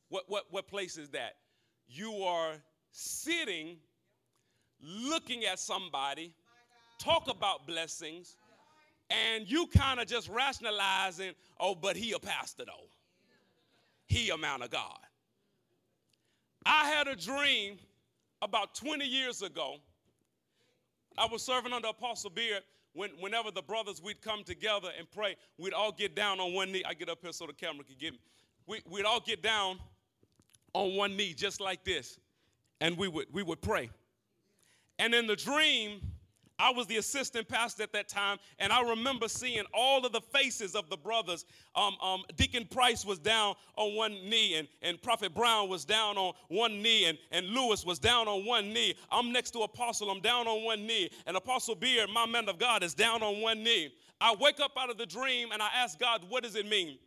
[0.10, 1.36] What, what, what place is that?
[1.88, 2.54] You are
[2.92, 3.78] sitting,
[4.82, 6.34] looking at somebody,
[7.00, 8.36] talk about blessings,
[9.10, 12.88] and you kind of just rationalizing, oh, but he a pastor though.
[14.06, 15.00] He a man of God.
[16.66, 17.78] I had a dream
[18.42, 19.76] about 20 years ago.
[21.18, 22.64] I was serving under Apostle Beard.
[22.94, 26.72] When, whenever the brothers we'd come together and pray, we'd all get down on one
[26.72, 26.84] knee.
[26.88, 28.20] I get up here so the camera can get me.
[28.66, 29.80] We, we'd all get down
[30.74, 32.20] on one knee just like this,
[32.82, 33.90] and we would we would pray.
[34.98, 36.02] And in the dream,
[36.60, 40.22] I was the assistant pastor at that time, and I remember seeing all of the
[40.22, 41.46] faces of the brothers.
[41.74, 46.18] Um, um, Deacon Price was down on one knee, and, and Prophet Brown was down
[46.18, 48.94] on one knee, and, and Lewis was down on one knee.
[49.10, 52.60] I'm next to Apostle, I'm down on one knee, and Apostle Beard, my man of
[52.60, 53.94] God, is down on one knee.
[54.22, 56.98] I wake up out of the dream and I ask God, what does it mean?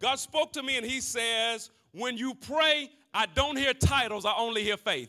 [0.00, 4.34] God spoke to me and He says, When you pray, I don't hear titles, I
[4.36, 5.08] only hear faith.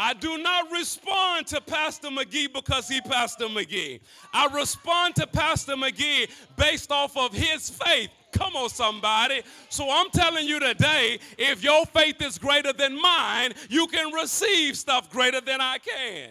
[0.00, 3.98] I do not respond to Pastor Magee because he Pastor Magee.
[4.32, 8.08] I respond to Pastor Magee based off of his faith.
[8.30, 9.42] Come on, somebody.
[9.70, 14.76] So I'm telling you today if your faith is greater than mine, you can receive
[14.76, 16.30] stuff greater than I can.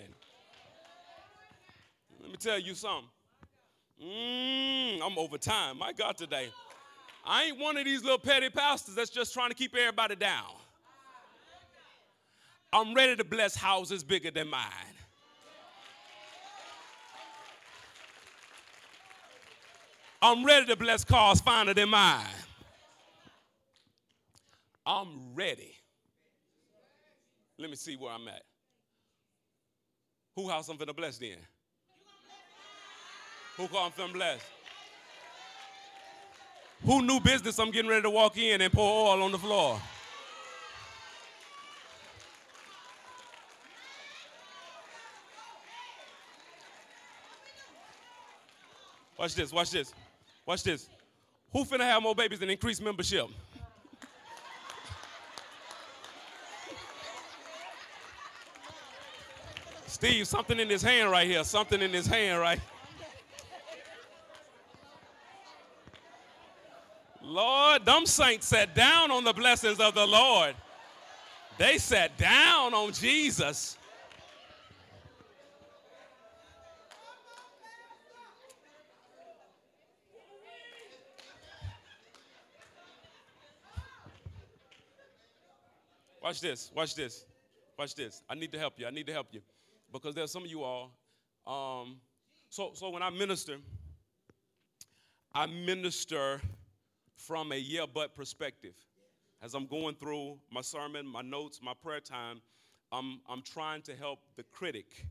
[2.21, 3.09] Let me tell you something.
[4.01, 5.77] Mm, I'm over time.
[5.77, 6.47] My God, today.
[7.25, 10.53] I ain't one of these little petty pastors that's just trying to keep everybody down.
[12.73, 14.63] I'm ready to bless houses bigger than mine.
[20.21, 22.25] I'm ready to bless cars finer than mine.
[24.85, 25.75] I'm ready.
[27.57, 28.43] Let me see where I'm at.
[30.35, 31.37] Who house I'm finna bless then?
[33.57, 34.41] Who call I'm finna bless?
[36.85, 39.81] Who new business I'm getting ready to walk in and pour oil on the floor?
[49.17, 49.93] Watch this, watch this,
[50.45, 50.89] watch this.
[51.51, 53.27] Who finna have more babies and increase membership?
[59.87, 62.59] Steve, something in his hand right here, something in his hand right.
[67.23, 70.55] Lord, them saints sat down on the blessings of the Lord.
[71.57, 73.77] They sat down on Jesus.
[86.27, 86.71] Watch this.
[86.75, 87.23] Watch this.
[87.79, 88.21] Watch this.
[88.29, 88.85] I need to help you.
[88.85, 89.39] I need to help you.
[89.93, 90.91] Because there's some of you all.
[91.47, 92.01] Um,
[92.49, 93.59] so, so when I minister,
[95.33, 96.41] I minister
[97.15, 98.73] from a yeah, but perspective.
[99.41, 102.41] As I'm going through my sermon, my notes, my prayer time,
[102.91, 105.05] I'm, I'm trying to help the critic.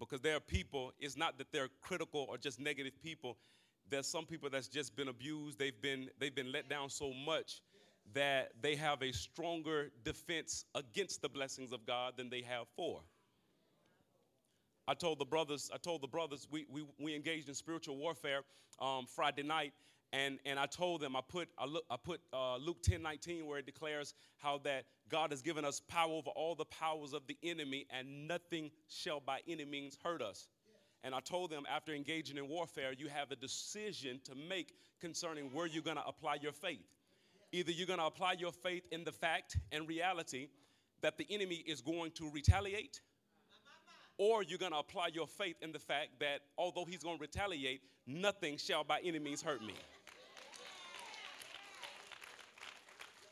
[0.00, 3.36] Because there are people, it's not that they're critical or just negative people.
[3.88, 7.60] There's some people that's just been abused, they've been, they've been let down so much
[8.12, 13.00] that they have a stronger defense against the blessings of God than they have for.
[14.86, 18.42] I told the brothers, I told the brothers, we, we, we engaged in spiritual warfare
[18.80, 19.72] um, Friday night,
[20.12, 23.46] and, and I told them, I put, I, look, I put uh, Luke 10 19,
[23.46, 27.26] where it declares how that God has given us power over all the powers of
[27.26, 30.48] the enemy, and nothing shall by any means hurt us.
[31.02, 35.50] And I told them, after engaging in warfare, you have a decision to make concerning
[35.52, 36.80] where you're going to apply your faith.
[37.54, 40.48] Either you're going to apply your faith in the fact and reality
[41.02, 43.00] that the enemy is going to retaliate,
[44.18, 47.20] or you're going to apply your faith in the fact that although he's going to
[47.20, 49.74] retaliate, nothing shall by any means hurt me.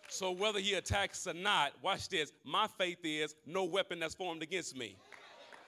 [0.08, 2.30] So whether he attacks or not, watch this.
[2.44, 4.94] My faith is no weapon that's formed against me.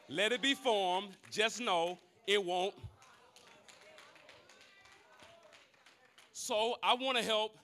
[0.08, 2.74] Let it be formed, just know it won't.
[6.32, 7.56] So I want to help.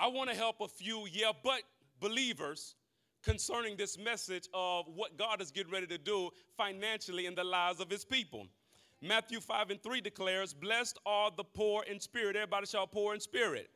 [0.00, 1.60] I want to help a few, yeah, but
[2.00, 2.74] believers
[3.22, 7.80] concerning this message of what God is getting ready to do financially in the lives
[7.80, 8.46] of his people.
[9.02, 12.34] Matthew 5 and 3 declares, Blessed are the poor in spirit.
[12.34, 13.68] Everybody shall poor in spirit.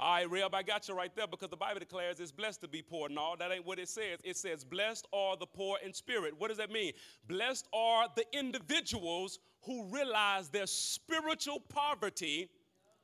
[0.00, 2.68] All right, Reb, I got you right there because the Bible declares it's blessed to
[2.68, 3.08] be poor.
[3.08, 4.18] No, that ain't what it says.
[4.24, 6.34] It says, Blessed are the poor in spirit.
[6.36, 6.92] What does that mean?
[7.28, 12.48] Blessed are the individuals who realize their spiritual poverty.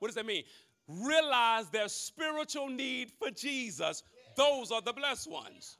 [0.00, 0.42] What does that mean?
[0.89, 4.03] Realize their spiritual need for Jesus
[4.39, 5.78] those are the blessed ones.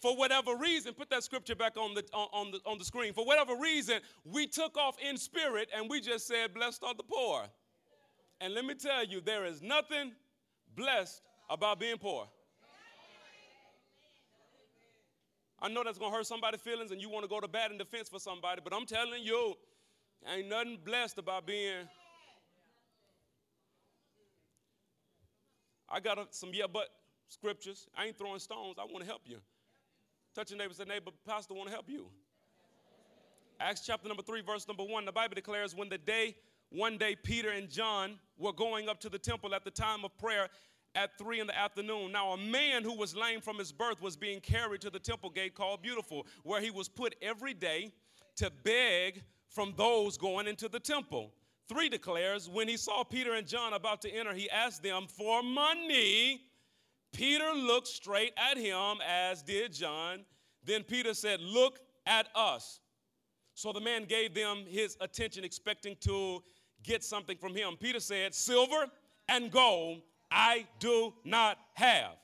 [0.00, 3.12] For whatever reason, put that scripture back on the, on, the, on the screen.
[3.12, 7.04] For whatever reason, we took off in spirit and we just said, Blessed are the
[7.04, 7.44] poor.
[8.40, 10.10] And let me tell you, there is nothing
[10.74, 12.26] blessed about being poor.
[15.60, 18.08] I know that's gonna hurt somebody's feelings and you wanna go to bat in defense
[18.08, 19.54] for somebody, but I'm telling you,
[20.26, 21.86] ain't nothing blessed about being.
[25.92, 26.88] I got a, some yeah, but
[27.28, 27.86] scriptures.
[27.96, 28.76] I ain't throwing stones.
[28.78, 29.38] I want to help you.
[30.34, 32.06] Touch your neighbor say, neighbor, pastor want to help you.
[33.60, 36.34] Acts chapter number 3, verse number 1, the Bible declares, when the day,
[36.70, 40.16] one day, Peter and John were going up to the temple at the time of
[40.16, 40.48] prayer
[40.94, 42.10] at 3 in the afternoon.
[42.10, 45.28] Now, a man who was lame from his birth was being carried to the temple
[45.28, 47.92] gate called Beautiful, where he was put every day
[48.36, 51.32] to beg from those going into the temple.
[51.72, 55.42] 3 declares, when he saw Peter and John about to enter, he asked them for
[55.42, 56.42] money
[57.12, 60.20] Peter looked straight at him, as did John.
[60.64, 62.80] Then Peter said, Look at us.
[63.54, 66.42] So the man gave them his attention, expecting to
[66.82, 67.76] get something from him.
[67.78, 68.86] Peter said, Silver
[69.28, 72.16] and gold I do not have.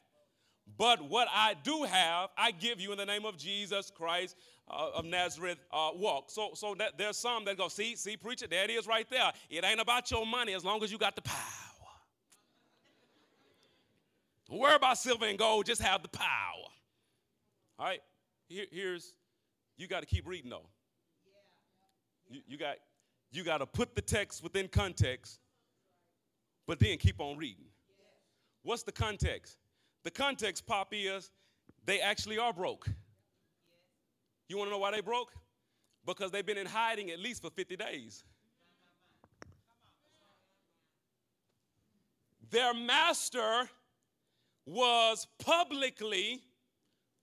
[0.78, 4.36] But what I do have, I give you in the name of Jesus Christ
[4.70, 5.58] uh, of Nazareth.
[5.72, 6.30] Uh, walk.
[6.30, 9.32] So, so that there's some that go, see, see, preacher, there it is right there.
[9.50, 11.36] It ain't about your money as long as you got the power.
[14.48, 16.26] Don't worry about silver and gold, just have the power.
[17.78, 18.00] All right,
[18.48, 19.12] Here, here's,
[19.76, 20.66] you got to keep reading though.
[22.30, 22.76] You, you, got,
[23.30, 25.38] you got to put the text within context,
[26.66, 27.66] but then keep on reading.
[28.62, 29.58] What's the context?
[30.04, 31.30] The context, Pop, is
[31.84, 32.88] they actually are broke.
[34.48, 35.32] You want to know why they broke?
[36.06, 38.24] Because they've been in hiding at least for 50 days.
[42.50, 43.68] Their master
[44.64, 46.40] was publicly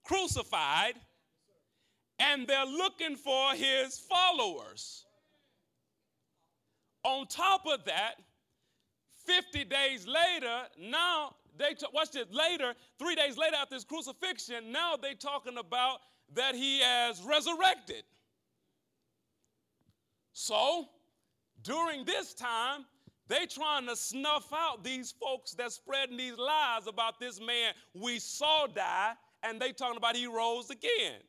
[0.03, 0.93] crucified,
[2.19, 5.05] and they're looking for his followers.
[7.03, 8.15] On top of that,
[9.25, 14.95] 50 days later, now they watch this later, three days later after his crucifixion, now
[14.95, 15.99] they're talking about
[16.33, 18.03] that he has resurrected.
[20.33, 20.89] So,
[21.61, 22.85] during this time,
[23.27, 28.19] they trying to snuff out these folks that spreading these lies about this man we
[28.19, 29.13] saw die,
[29.43, 31.19] and they talking about he rose again.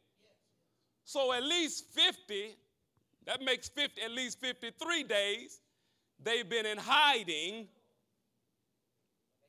[1.05, 2.57] So at least 50,
[3.27, 5.61] that makes 50, at least 53 days,
[6.23, 7.69] they've been in hiding.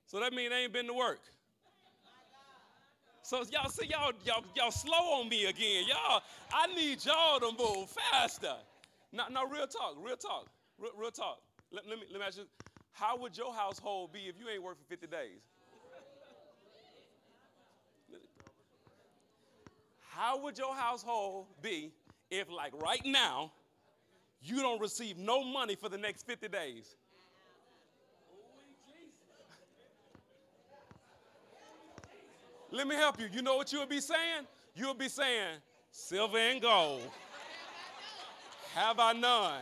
[0.05, 1.21] So that means they ain't been to work.
[3.27, 5.83] So y'all see y'all y'all y'all slow on me again.
[5.85, 6.21] Y'all,
[6.53, 8.55] I need y'all to move faster.
[9.11, 10.47] No, no, real talk, real talk,
[10.79, 11.41] real, real talk.
[11.69, 12.45] Let, let, me, let me ask you,
[12.93, 15.41] how would your household be if you ain't worked for 50 days?
[20.07, 21.91] How would your household be
[22.31, 23.51] if, like right now,
[24.41, 26.95] you don't receive no money for the next 50 days?
[32.71, 33.27] Let me help you.
[33.31, 34.45] You know what you would be saying?
[34.75, 35.57] You would be saying,
[35.91, 37.01] Silver and gold
[38.75, 39.61] have I none.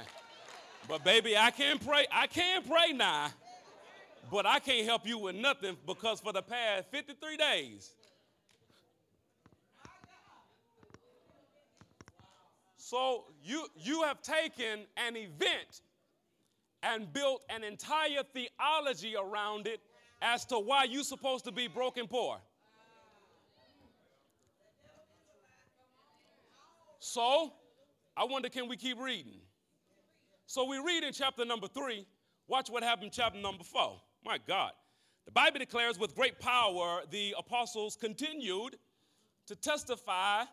[0.87, 2.05] But baby, I can't pray.
[2.11, 3.29] I can't pray now.
[4.31, 7.93] But I can't help you with nothing because for the past 53 days.
[12.75, 15.81] So you you have taken an event
[16.83, 19.79] and built an entire theology around it
[20.21, 22.39] as to why you're supposed to be broken poor.
[27.07, 27.53] So,
[28.17, 29.39] I wonder can we keep reading?
[30.47, 32.03] So we read in chapter number three,
[32.47, 34.01] watch what happened in chapter number four.
[34.25, 34.71] My God.
[35.25, 38.77] The Bible declares with great power the apostles continued
[39.45, 40.45] to testify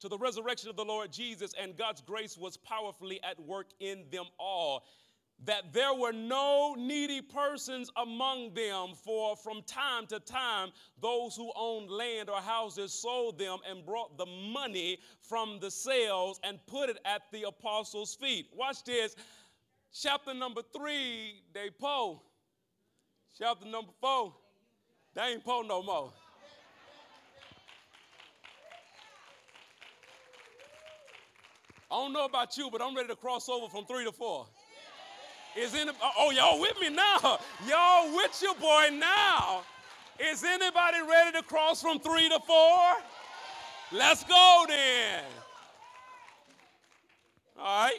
[0.00, 4.04] to the resurrection of the Lord Jesus, and God's grace was powerfully at work in
[4.10, 4.84] them all.
[5.44, 10.70] That there were no needy persons among them, for from time to time,
[11.00, 16.40] those who owned land or houses sold them and brought the money from the sales
[16.42, 18.48] and put it at the apostles' feet.
[18.52, 19.14] Watch this.
[19.92, 22.20] Chapter number three, they po.
[23.38, 24.34] Chapter number four,
[25.14, 26.12] they ain't po no more.
[31.90, 34.46] I don't know about you, but I'm ready to cross over from three to four.
[35.58, 37.40] Is any, oh, y'all with me now?
[37.66, 39.62] Y'all with your boy now?
[40.20, 42.94] Is anybody ready to cross from three to four?
[43.90, 45.24] Let's go then.
[47.58, 47.98] All right.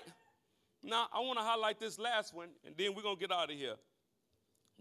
[0.83, 3.51] Now, I want to highlight this last one, and then we're going to get out
[3.51, 3.75] of here.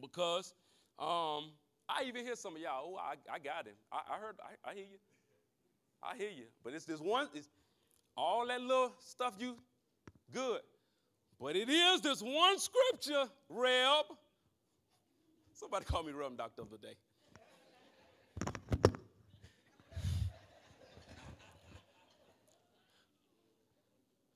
[0.00, 0.54] Because
[1.00, 1.50] um,
[1.88, 3.74] I even hear some of y'all, oh, I, I got him.
[3.90, 4.98] I, I heard, I, I, hear you.
[6.00, 6.44] I hear you.
[6.62, 7.48] But it's this one, it's,
[8.16, 9.56] all that little stuff you
[10.32, 10.60] good.
[11.40, 14.04] But it is this one scripture, Reb.
[15.54, 16.94] Somebody call me Reb Doctor of the day.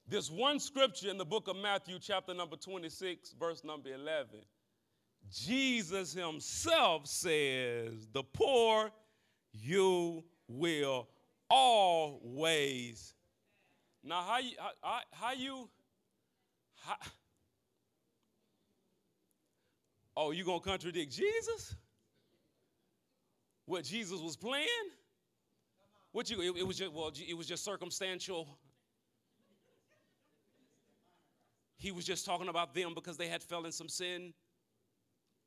[0.09, 4.41] this one scripture in the book of Matthew, chapter number 26, verse number 11.
[5.31, 8.91] Jesus himself says, The poor
[9.53, 11.09] you will
[11.49, 13.15] always
[14.05, 15.69] now, how you, how, how you,
[16.85, 16.97] how,
[20.17, 21.75] oh, you gonna contradict Jesus?
[23.67, 24.67] What Jesus was playing?
[26.13, 26.41] What you?
[26.43, 28.59] It, it was just well, it was just circumstantial.
[31.79, 34.33] He was just talking about them because they had fell in some sin.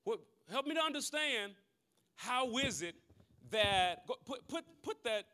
[0.03, 0.19] What?
[0.51, 1.53] Help me to understand.
[2.15, 2.95] How is it
[3.51, 5.25] that put put put that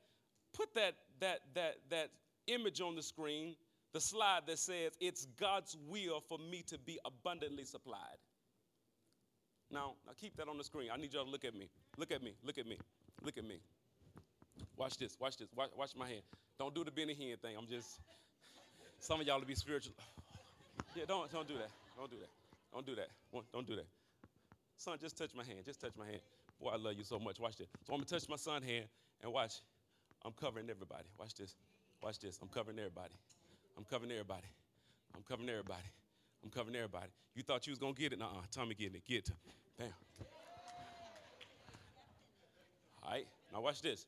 [0.54, 2.10] put that that that that
[2.48, 3.56] image on the screen,
[3.94, 8.18] the slide that says, It's God's will for me to be abundantly supplied.
[9.72, 10.90] Now, now keep that on the screen.
[10.94, 11.70] I need y'all to look at me.
[11.98, 12.34] Look at me.
[12.44, 12.78] Look at me.
[13.24, 13.60] Look at me.
[14.78, 15.18] Watch this.
[15.20, 15.48] Watch this.
[15.56, 16.22] Watch, watch my hand.
[16.60, 17.56] Don't do the Benny Hinn thing.
[17.58, 18.00] I'm just,
[19.00, 19.94] some of y'all to be spiritual.
[20.96, 21.70] Yeah, don't, don't do that.
[21.98, 22.30] Don't do that.
[22.74, 23.08] Don't do that.
[23.54, 23.86] Don't do that.
[24.78, 25.60] Son, just touch my hand.
[25.64, 26.22] Just touch my hand.
[26.60, 27.40] Boy, I love you so much.
[27.40, 27.68] Watch this.
[27.86, 28.86] So I'm going to touch my son's hand
[29.24, 29.62] and watch.
[30.26, 31.06] I'm covering everybody.
[31.18, 31.56] Watch this.
[32.04, 32.40] Watch this.
[32.42, 33.14] I'm covering everybody.
[33.78, 34.48] I'm covering everybody.
[35.16, 35.84] I'm covering everybody.
[36.44, 37.08] I'm covering everybody.
[37.36, 38.22] You thought you was gonna get it?
[38.22, 38.42] Uh-uh.
[38.52, 39.06] Tommy getting it.
[39.06, 39.32] Get it.
[39.78, 39.88] Bam.
[43.04, 43.28] All right.
[43.54, 44.06] Now watch this.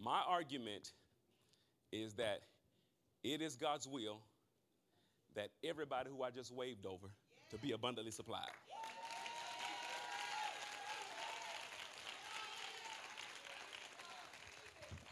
[0.00, 0.92] My argument
[1.92, 2.40] is that
[3.22, 4.18] it is God's will
[5.34, 7.06] that everybody who I just waved over
[7.50, 8.48] to be abundantly supplied.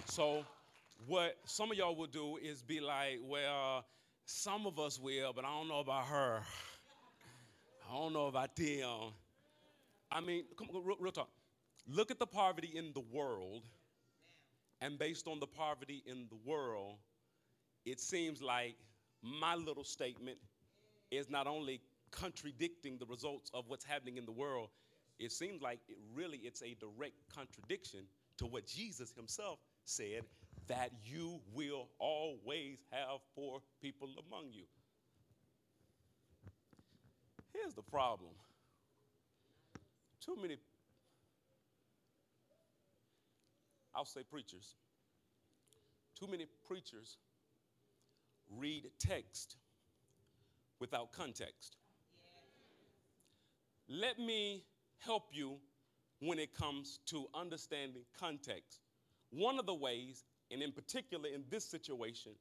[0.07, 0.45] So
[1.07, 3.85] what some of y'all will do is be like, well,
[4.25, 6.43] some of us will, but I don't know about her.
[7.91, 9.13] I don't know about them.
[10.11, 11.29] I mean, come, real, real talk.
[11.87, 13.63] Look at the poverty in the world,
[14.81, 16.97] and based on the poverty in the world,
[17.87, 18.77] it seems like
[19.23, 20.37] my little statement
[21.11, 21.81] is not only
[22.11, 24.69] contradicting the results of what's happening in the world,
[25.19, 28.01] it seems like it really it's a direct contradiction
[28.37, 30.23] to what Jesus himself said
[30.69, 34.65] that you will always have poor people among you.
[37.55, 38.31] Here's the problem
[40.21, 40.59] too many,
[43.95, 44.75] I'll say preachers,
[46.19, 47.17] too many preachers
[48.51, 49.57] read text
[50.81, 51.77] without context.
[53.89, 54.65] Let me
[54.99, 55.57] help you
[56.21, 58.81] when it comes to understanding context.
[59.31, 62.33] One of the ways and in particular in this situation,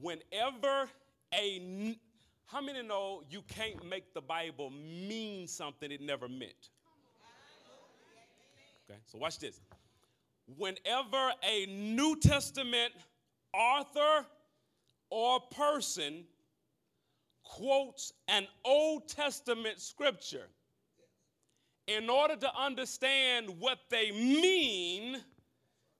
[0.00, 0.88] whenever
[1.34, 1.96] a
[2.46, 6.70] how many know you can't make the Bible mean something it never meant?
[8.88, 9.60] Okay, so watch this.
[10.56, 12.92] Whenever a New Testament
[13.52, 14.24] author
[15.10, 16.24] or person
[17.42, 20.46] quotes an Old Testament scripture,
[21.88, 25.20] in order to understand what they mean,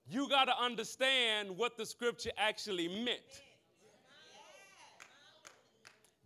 [0.09, 3.43] you got to understand what the scripture actually meant.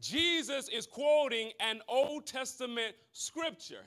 [0.01, 3.85] Jesus is quoting an Old Testament scripture,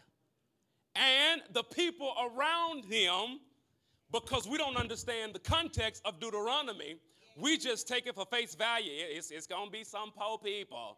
[0.95, 3.39] and the people around him,
[4.11, 6.97] because we don't understand the context of Deuteronomy,
[7.35, 8.91] we just take it for face value.
[8.91, 10.97] It's, it's going to be some poor people.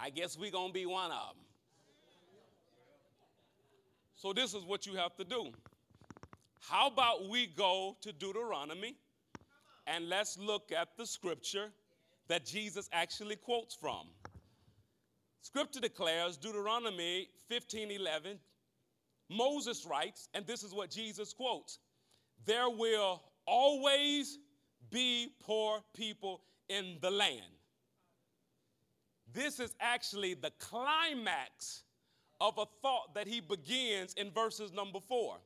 [0.00, 1.44] I guess we're going to be one of them.
[4.16, 5.52] So, this is what you have to do.
[6.68, 8.96] How about we go to Deuteronomy
[9.86, 11.70] and let's look at the scripture
[12.28, 14.06] that Jesus actually quotes from.
[15.42, 18.38] Scripture declares, Deuteronomy 15 11,
[19.28, 21.78] Moses writes, and this is what Jesus quotes
[22.46, 24.38] There will always
[24.90, 26.40] be poor people
[26.70, 27.42] in the land.
[29.32, 31.82] This is actually the climax
[32.40, 35.36] of a thought that he begins in verses number four.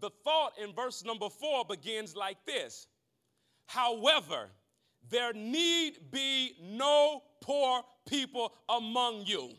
[0.00, 2.86] The thought in verse number four begins like this
[3.66, 4.48] However,
[5.10, 9.50] there need be no poor people among you.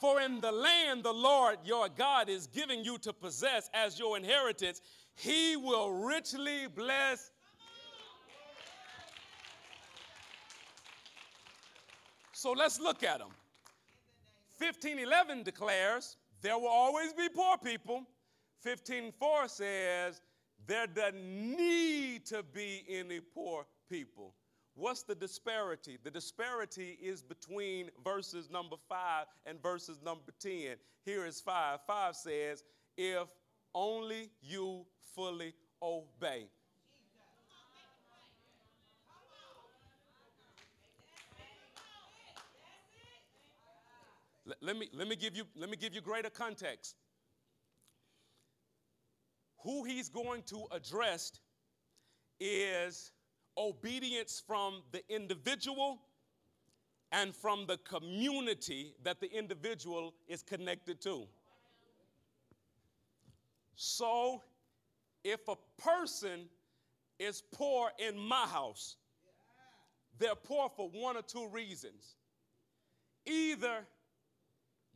[0.00, 4.16] For in the land the Lord your God is giving you to possess as your
[4.16, 4.80] inheritance,
[5.14, 7.30] he will richly bless.
[12.32, 13.30] So let's look at them.
[14.58, 18.04] 1511 declares there will always be poor people.
[18.64, 20.20] 15:4 says
[20.66, 24.34] there doesn't need to be any poor people.
[24.74, 25.98] What's the disparity?
[26.04, 30.76] The disparity is between verses number 5 and verses number 10.
[31.04, 31.80] Here is 5.
[31.84, 32.62] 5 says,
[32.96, 33.28] If
[33.74, 35.52] only you fully
[35.82, 36.46] obey.
[44.62, 46.94] Let, me, let, me give you, let me give you greater context.
[49.62, 51.32] Who he's going to address
[52.40, 53.12] is
[53.56, 56.00] obedience from the individual
[57.10, 61.26] and from the community that the individual is connected to.
[63.74, 64.42] So,
[65.24, 66.48] if a person
[67.18, 68.96] is poor in my house,
[70.18, 72.16] they're poor for one or two reasons.
[73.24, 73.86] Either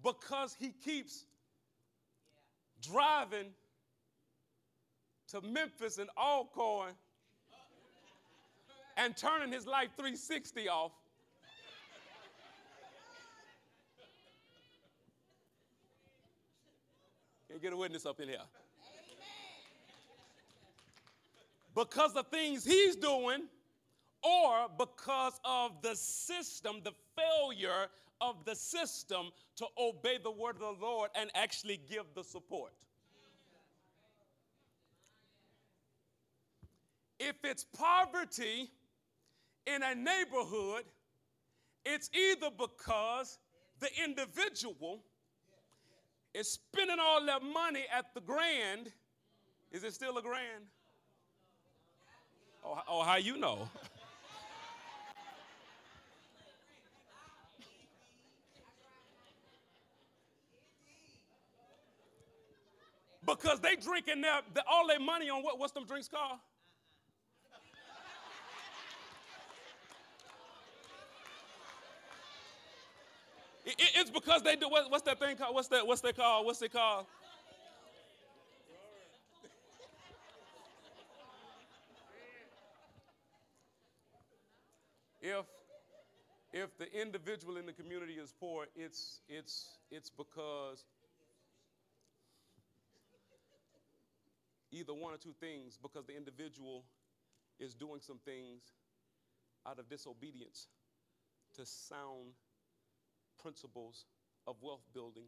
[0.03, 1.25] because he keeps
[2.81, 3.51] driving
[5.33, 6.93] to Memphis and Alcorn
[8.99, 10.93] and turning his life 360 off.
[17.49, 18.39] Can get a witness up in here?
[21.75, 23.45] Because of things he's doing,
[24.23, 27.87] or because of the system, the failure
[28.21, 32.73] of the system to obey the word of the Lord and actually give the support.
[37.25, 38.73] If it's poverty
[39.69, 40.83] in a neighborhood,
[41.87, 43.39] it's either because
[43.79, 45.05] the individual
[46.35, 48.91] is spending all their money at the grand.
[49.71, 50.65] Is it still a grand?
[52.65, 53.69] Oh, oh how you know?
[63.25, 66.41] because they drinking their, all their money on what, what's them drinks called?
[73.65, 75.55] It, it's because they do what, what's that thing called?
[75.55, 75.87] What's that?
[75.87, 76.47] What's they called?
[76.47, 77.07] What's it called?
[85.21, 85.47] If
[86.53, 90.85] if the individual in the community is poor, it's it's it's because
[94.73, 96.85] either one or two things because the individual
[97.61, 98.63] is doing some things
[99.67, 100.67] out of disobedience
[101.55, 102.35] to sound
[103.43, 104.07] principles
[104.47, 105.27] of wealth building,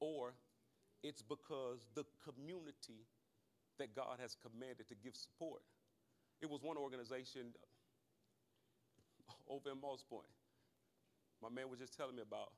[0.00, 0.34] or
[1.02, 3.06] it's because the community
[3.78, 5.62] that God has commanded to give support.
[6.42, 7.54] It was one organization
[9.48, 10.30] over in Moss Point.
[11.42, 12.52] My man was just telling me about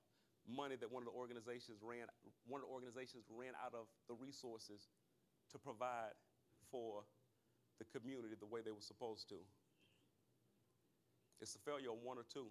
[0.47, 2.07] money that one of the organizations ran
[2.47, 4.87] one of the organizations ran out of the resources
[5.51, 6.15] to provide
[6.71, 7.03] for
[7.79, 9.37] the community the way they were supposed to.
[11.41, 12.47] It's a failure of one or two.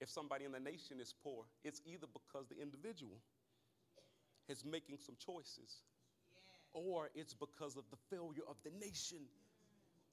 [0.00, 3.18] If somebody in the nation is poor, it's either because the individual
[4.48, 5.82] is making some choices,
[6.72, 9.18] or it's because of the failure of the nation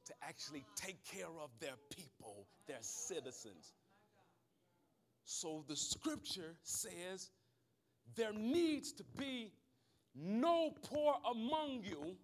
[0.06, 3.74] to actually take care of their people, their citizens.
[5.26, 7.30] So the scripture says
[8.16, 9.52] there needs to be
[10.16, 12.16] no poor among you.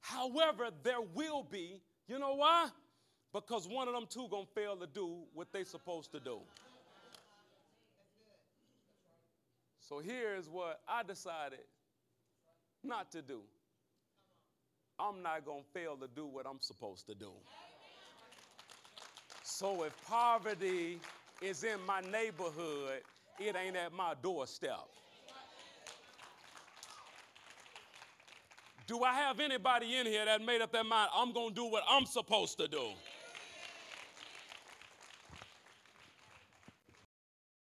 [0.00, 1.80] However, there will be.
[2.06, 2.68] You know why?
[3.34, 6.38] Because one of them two gonna fail to do what they supposed to do.
[9.80, 11.58] So here's what I decided
[12.84, 13.40] not to do.
[15.00, 17.32] I'm not gonna fail to do what I'm supposed to do.
[19.42, 21.00] So if poverty
[21.42, 23.02] is in my neighborhood,
[23.40, 24.88] it ain't at my doorstep.
[28.86, 31.64] Do I have anybody in here that made up their mind, I'm going to do
[31.64, 32.90] what I'm supposed to do?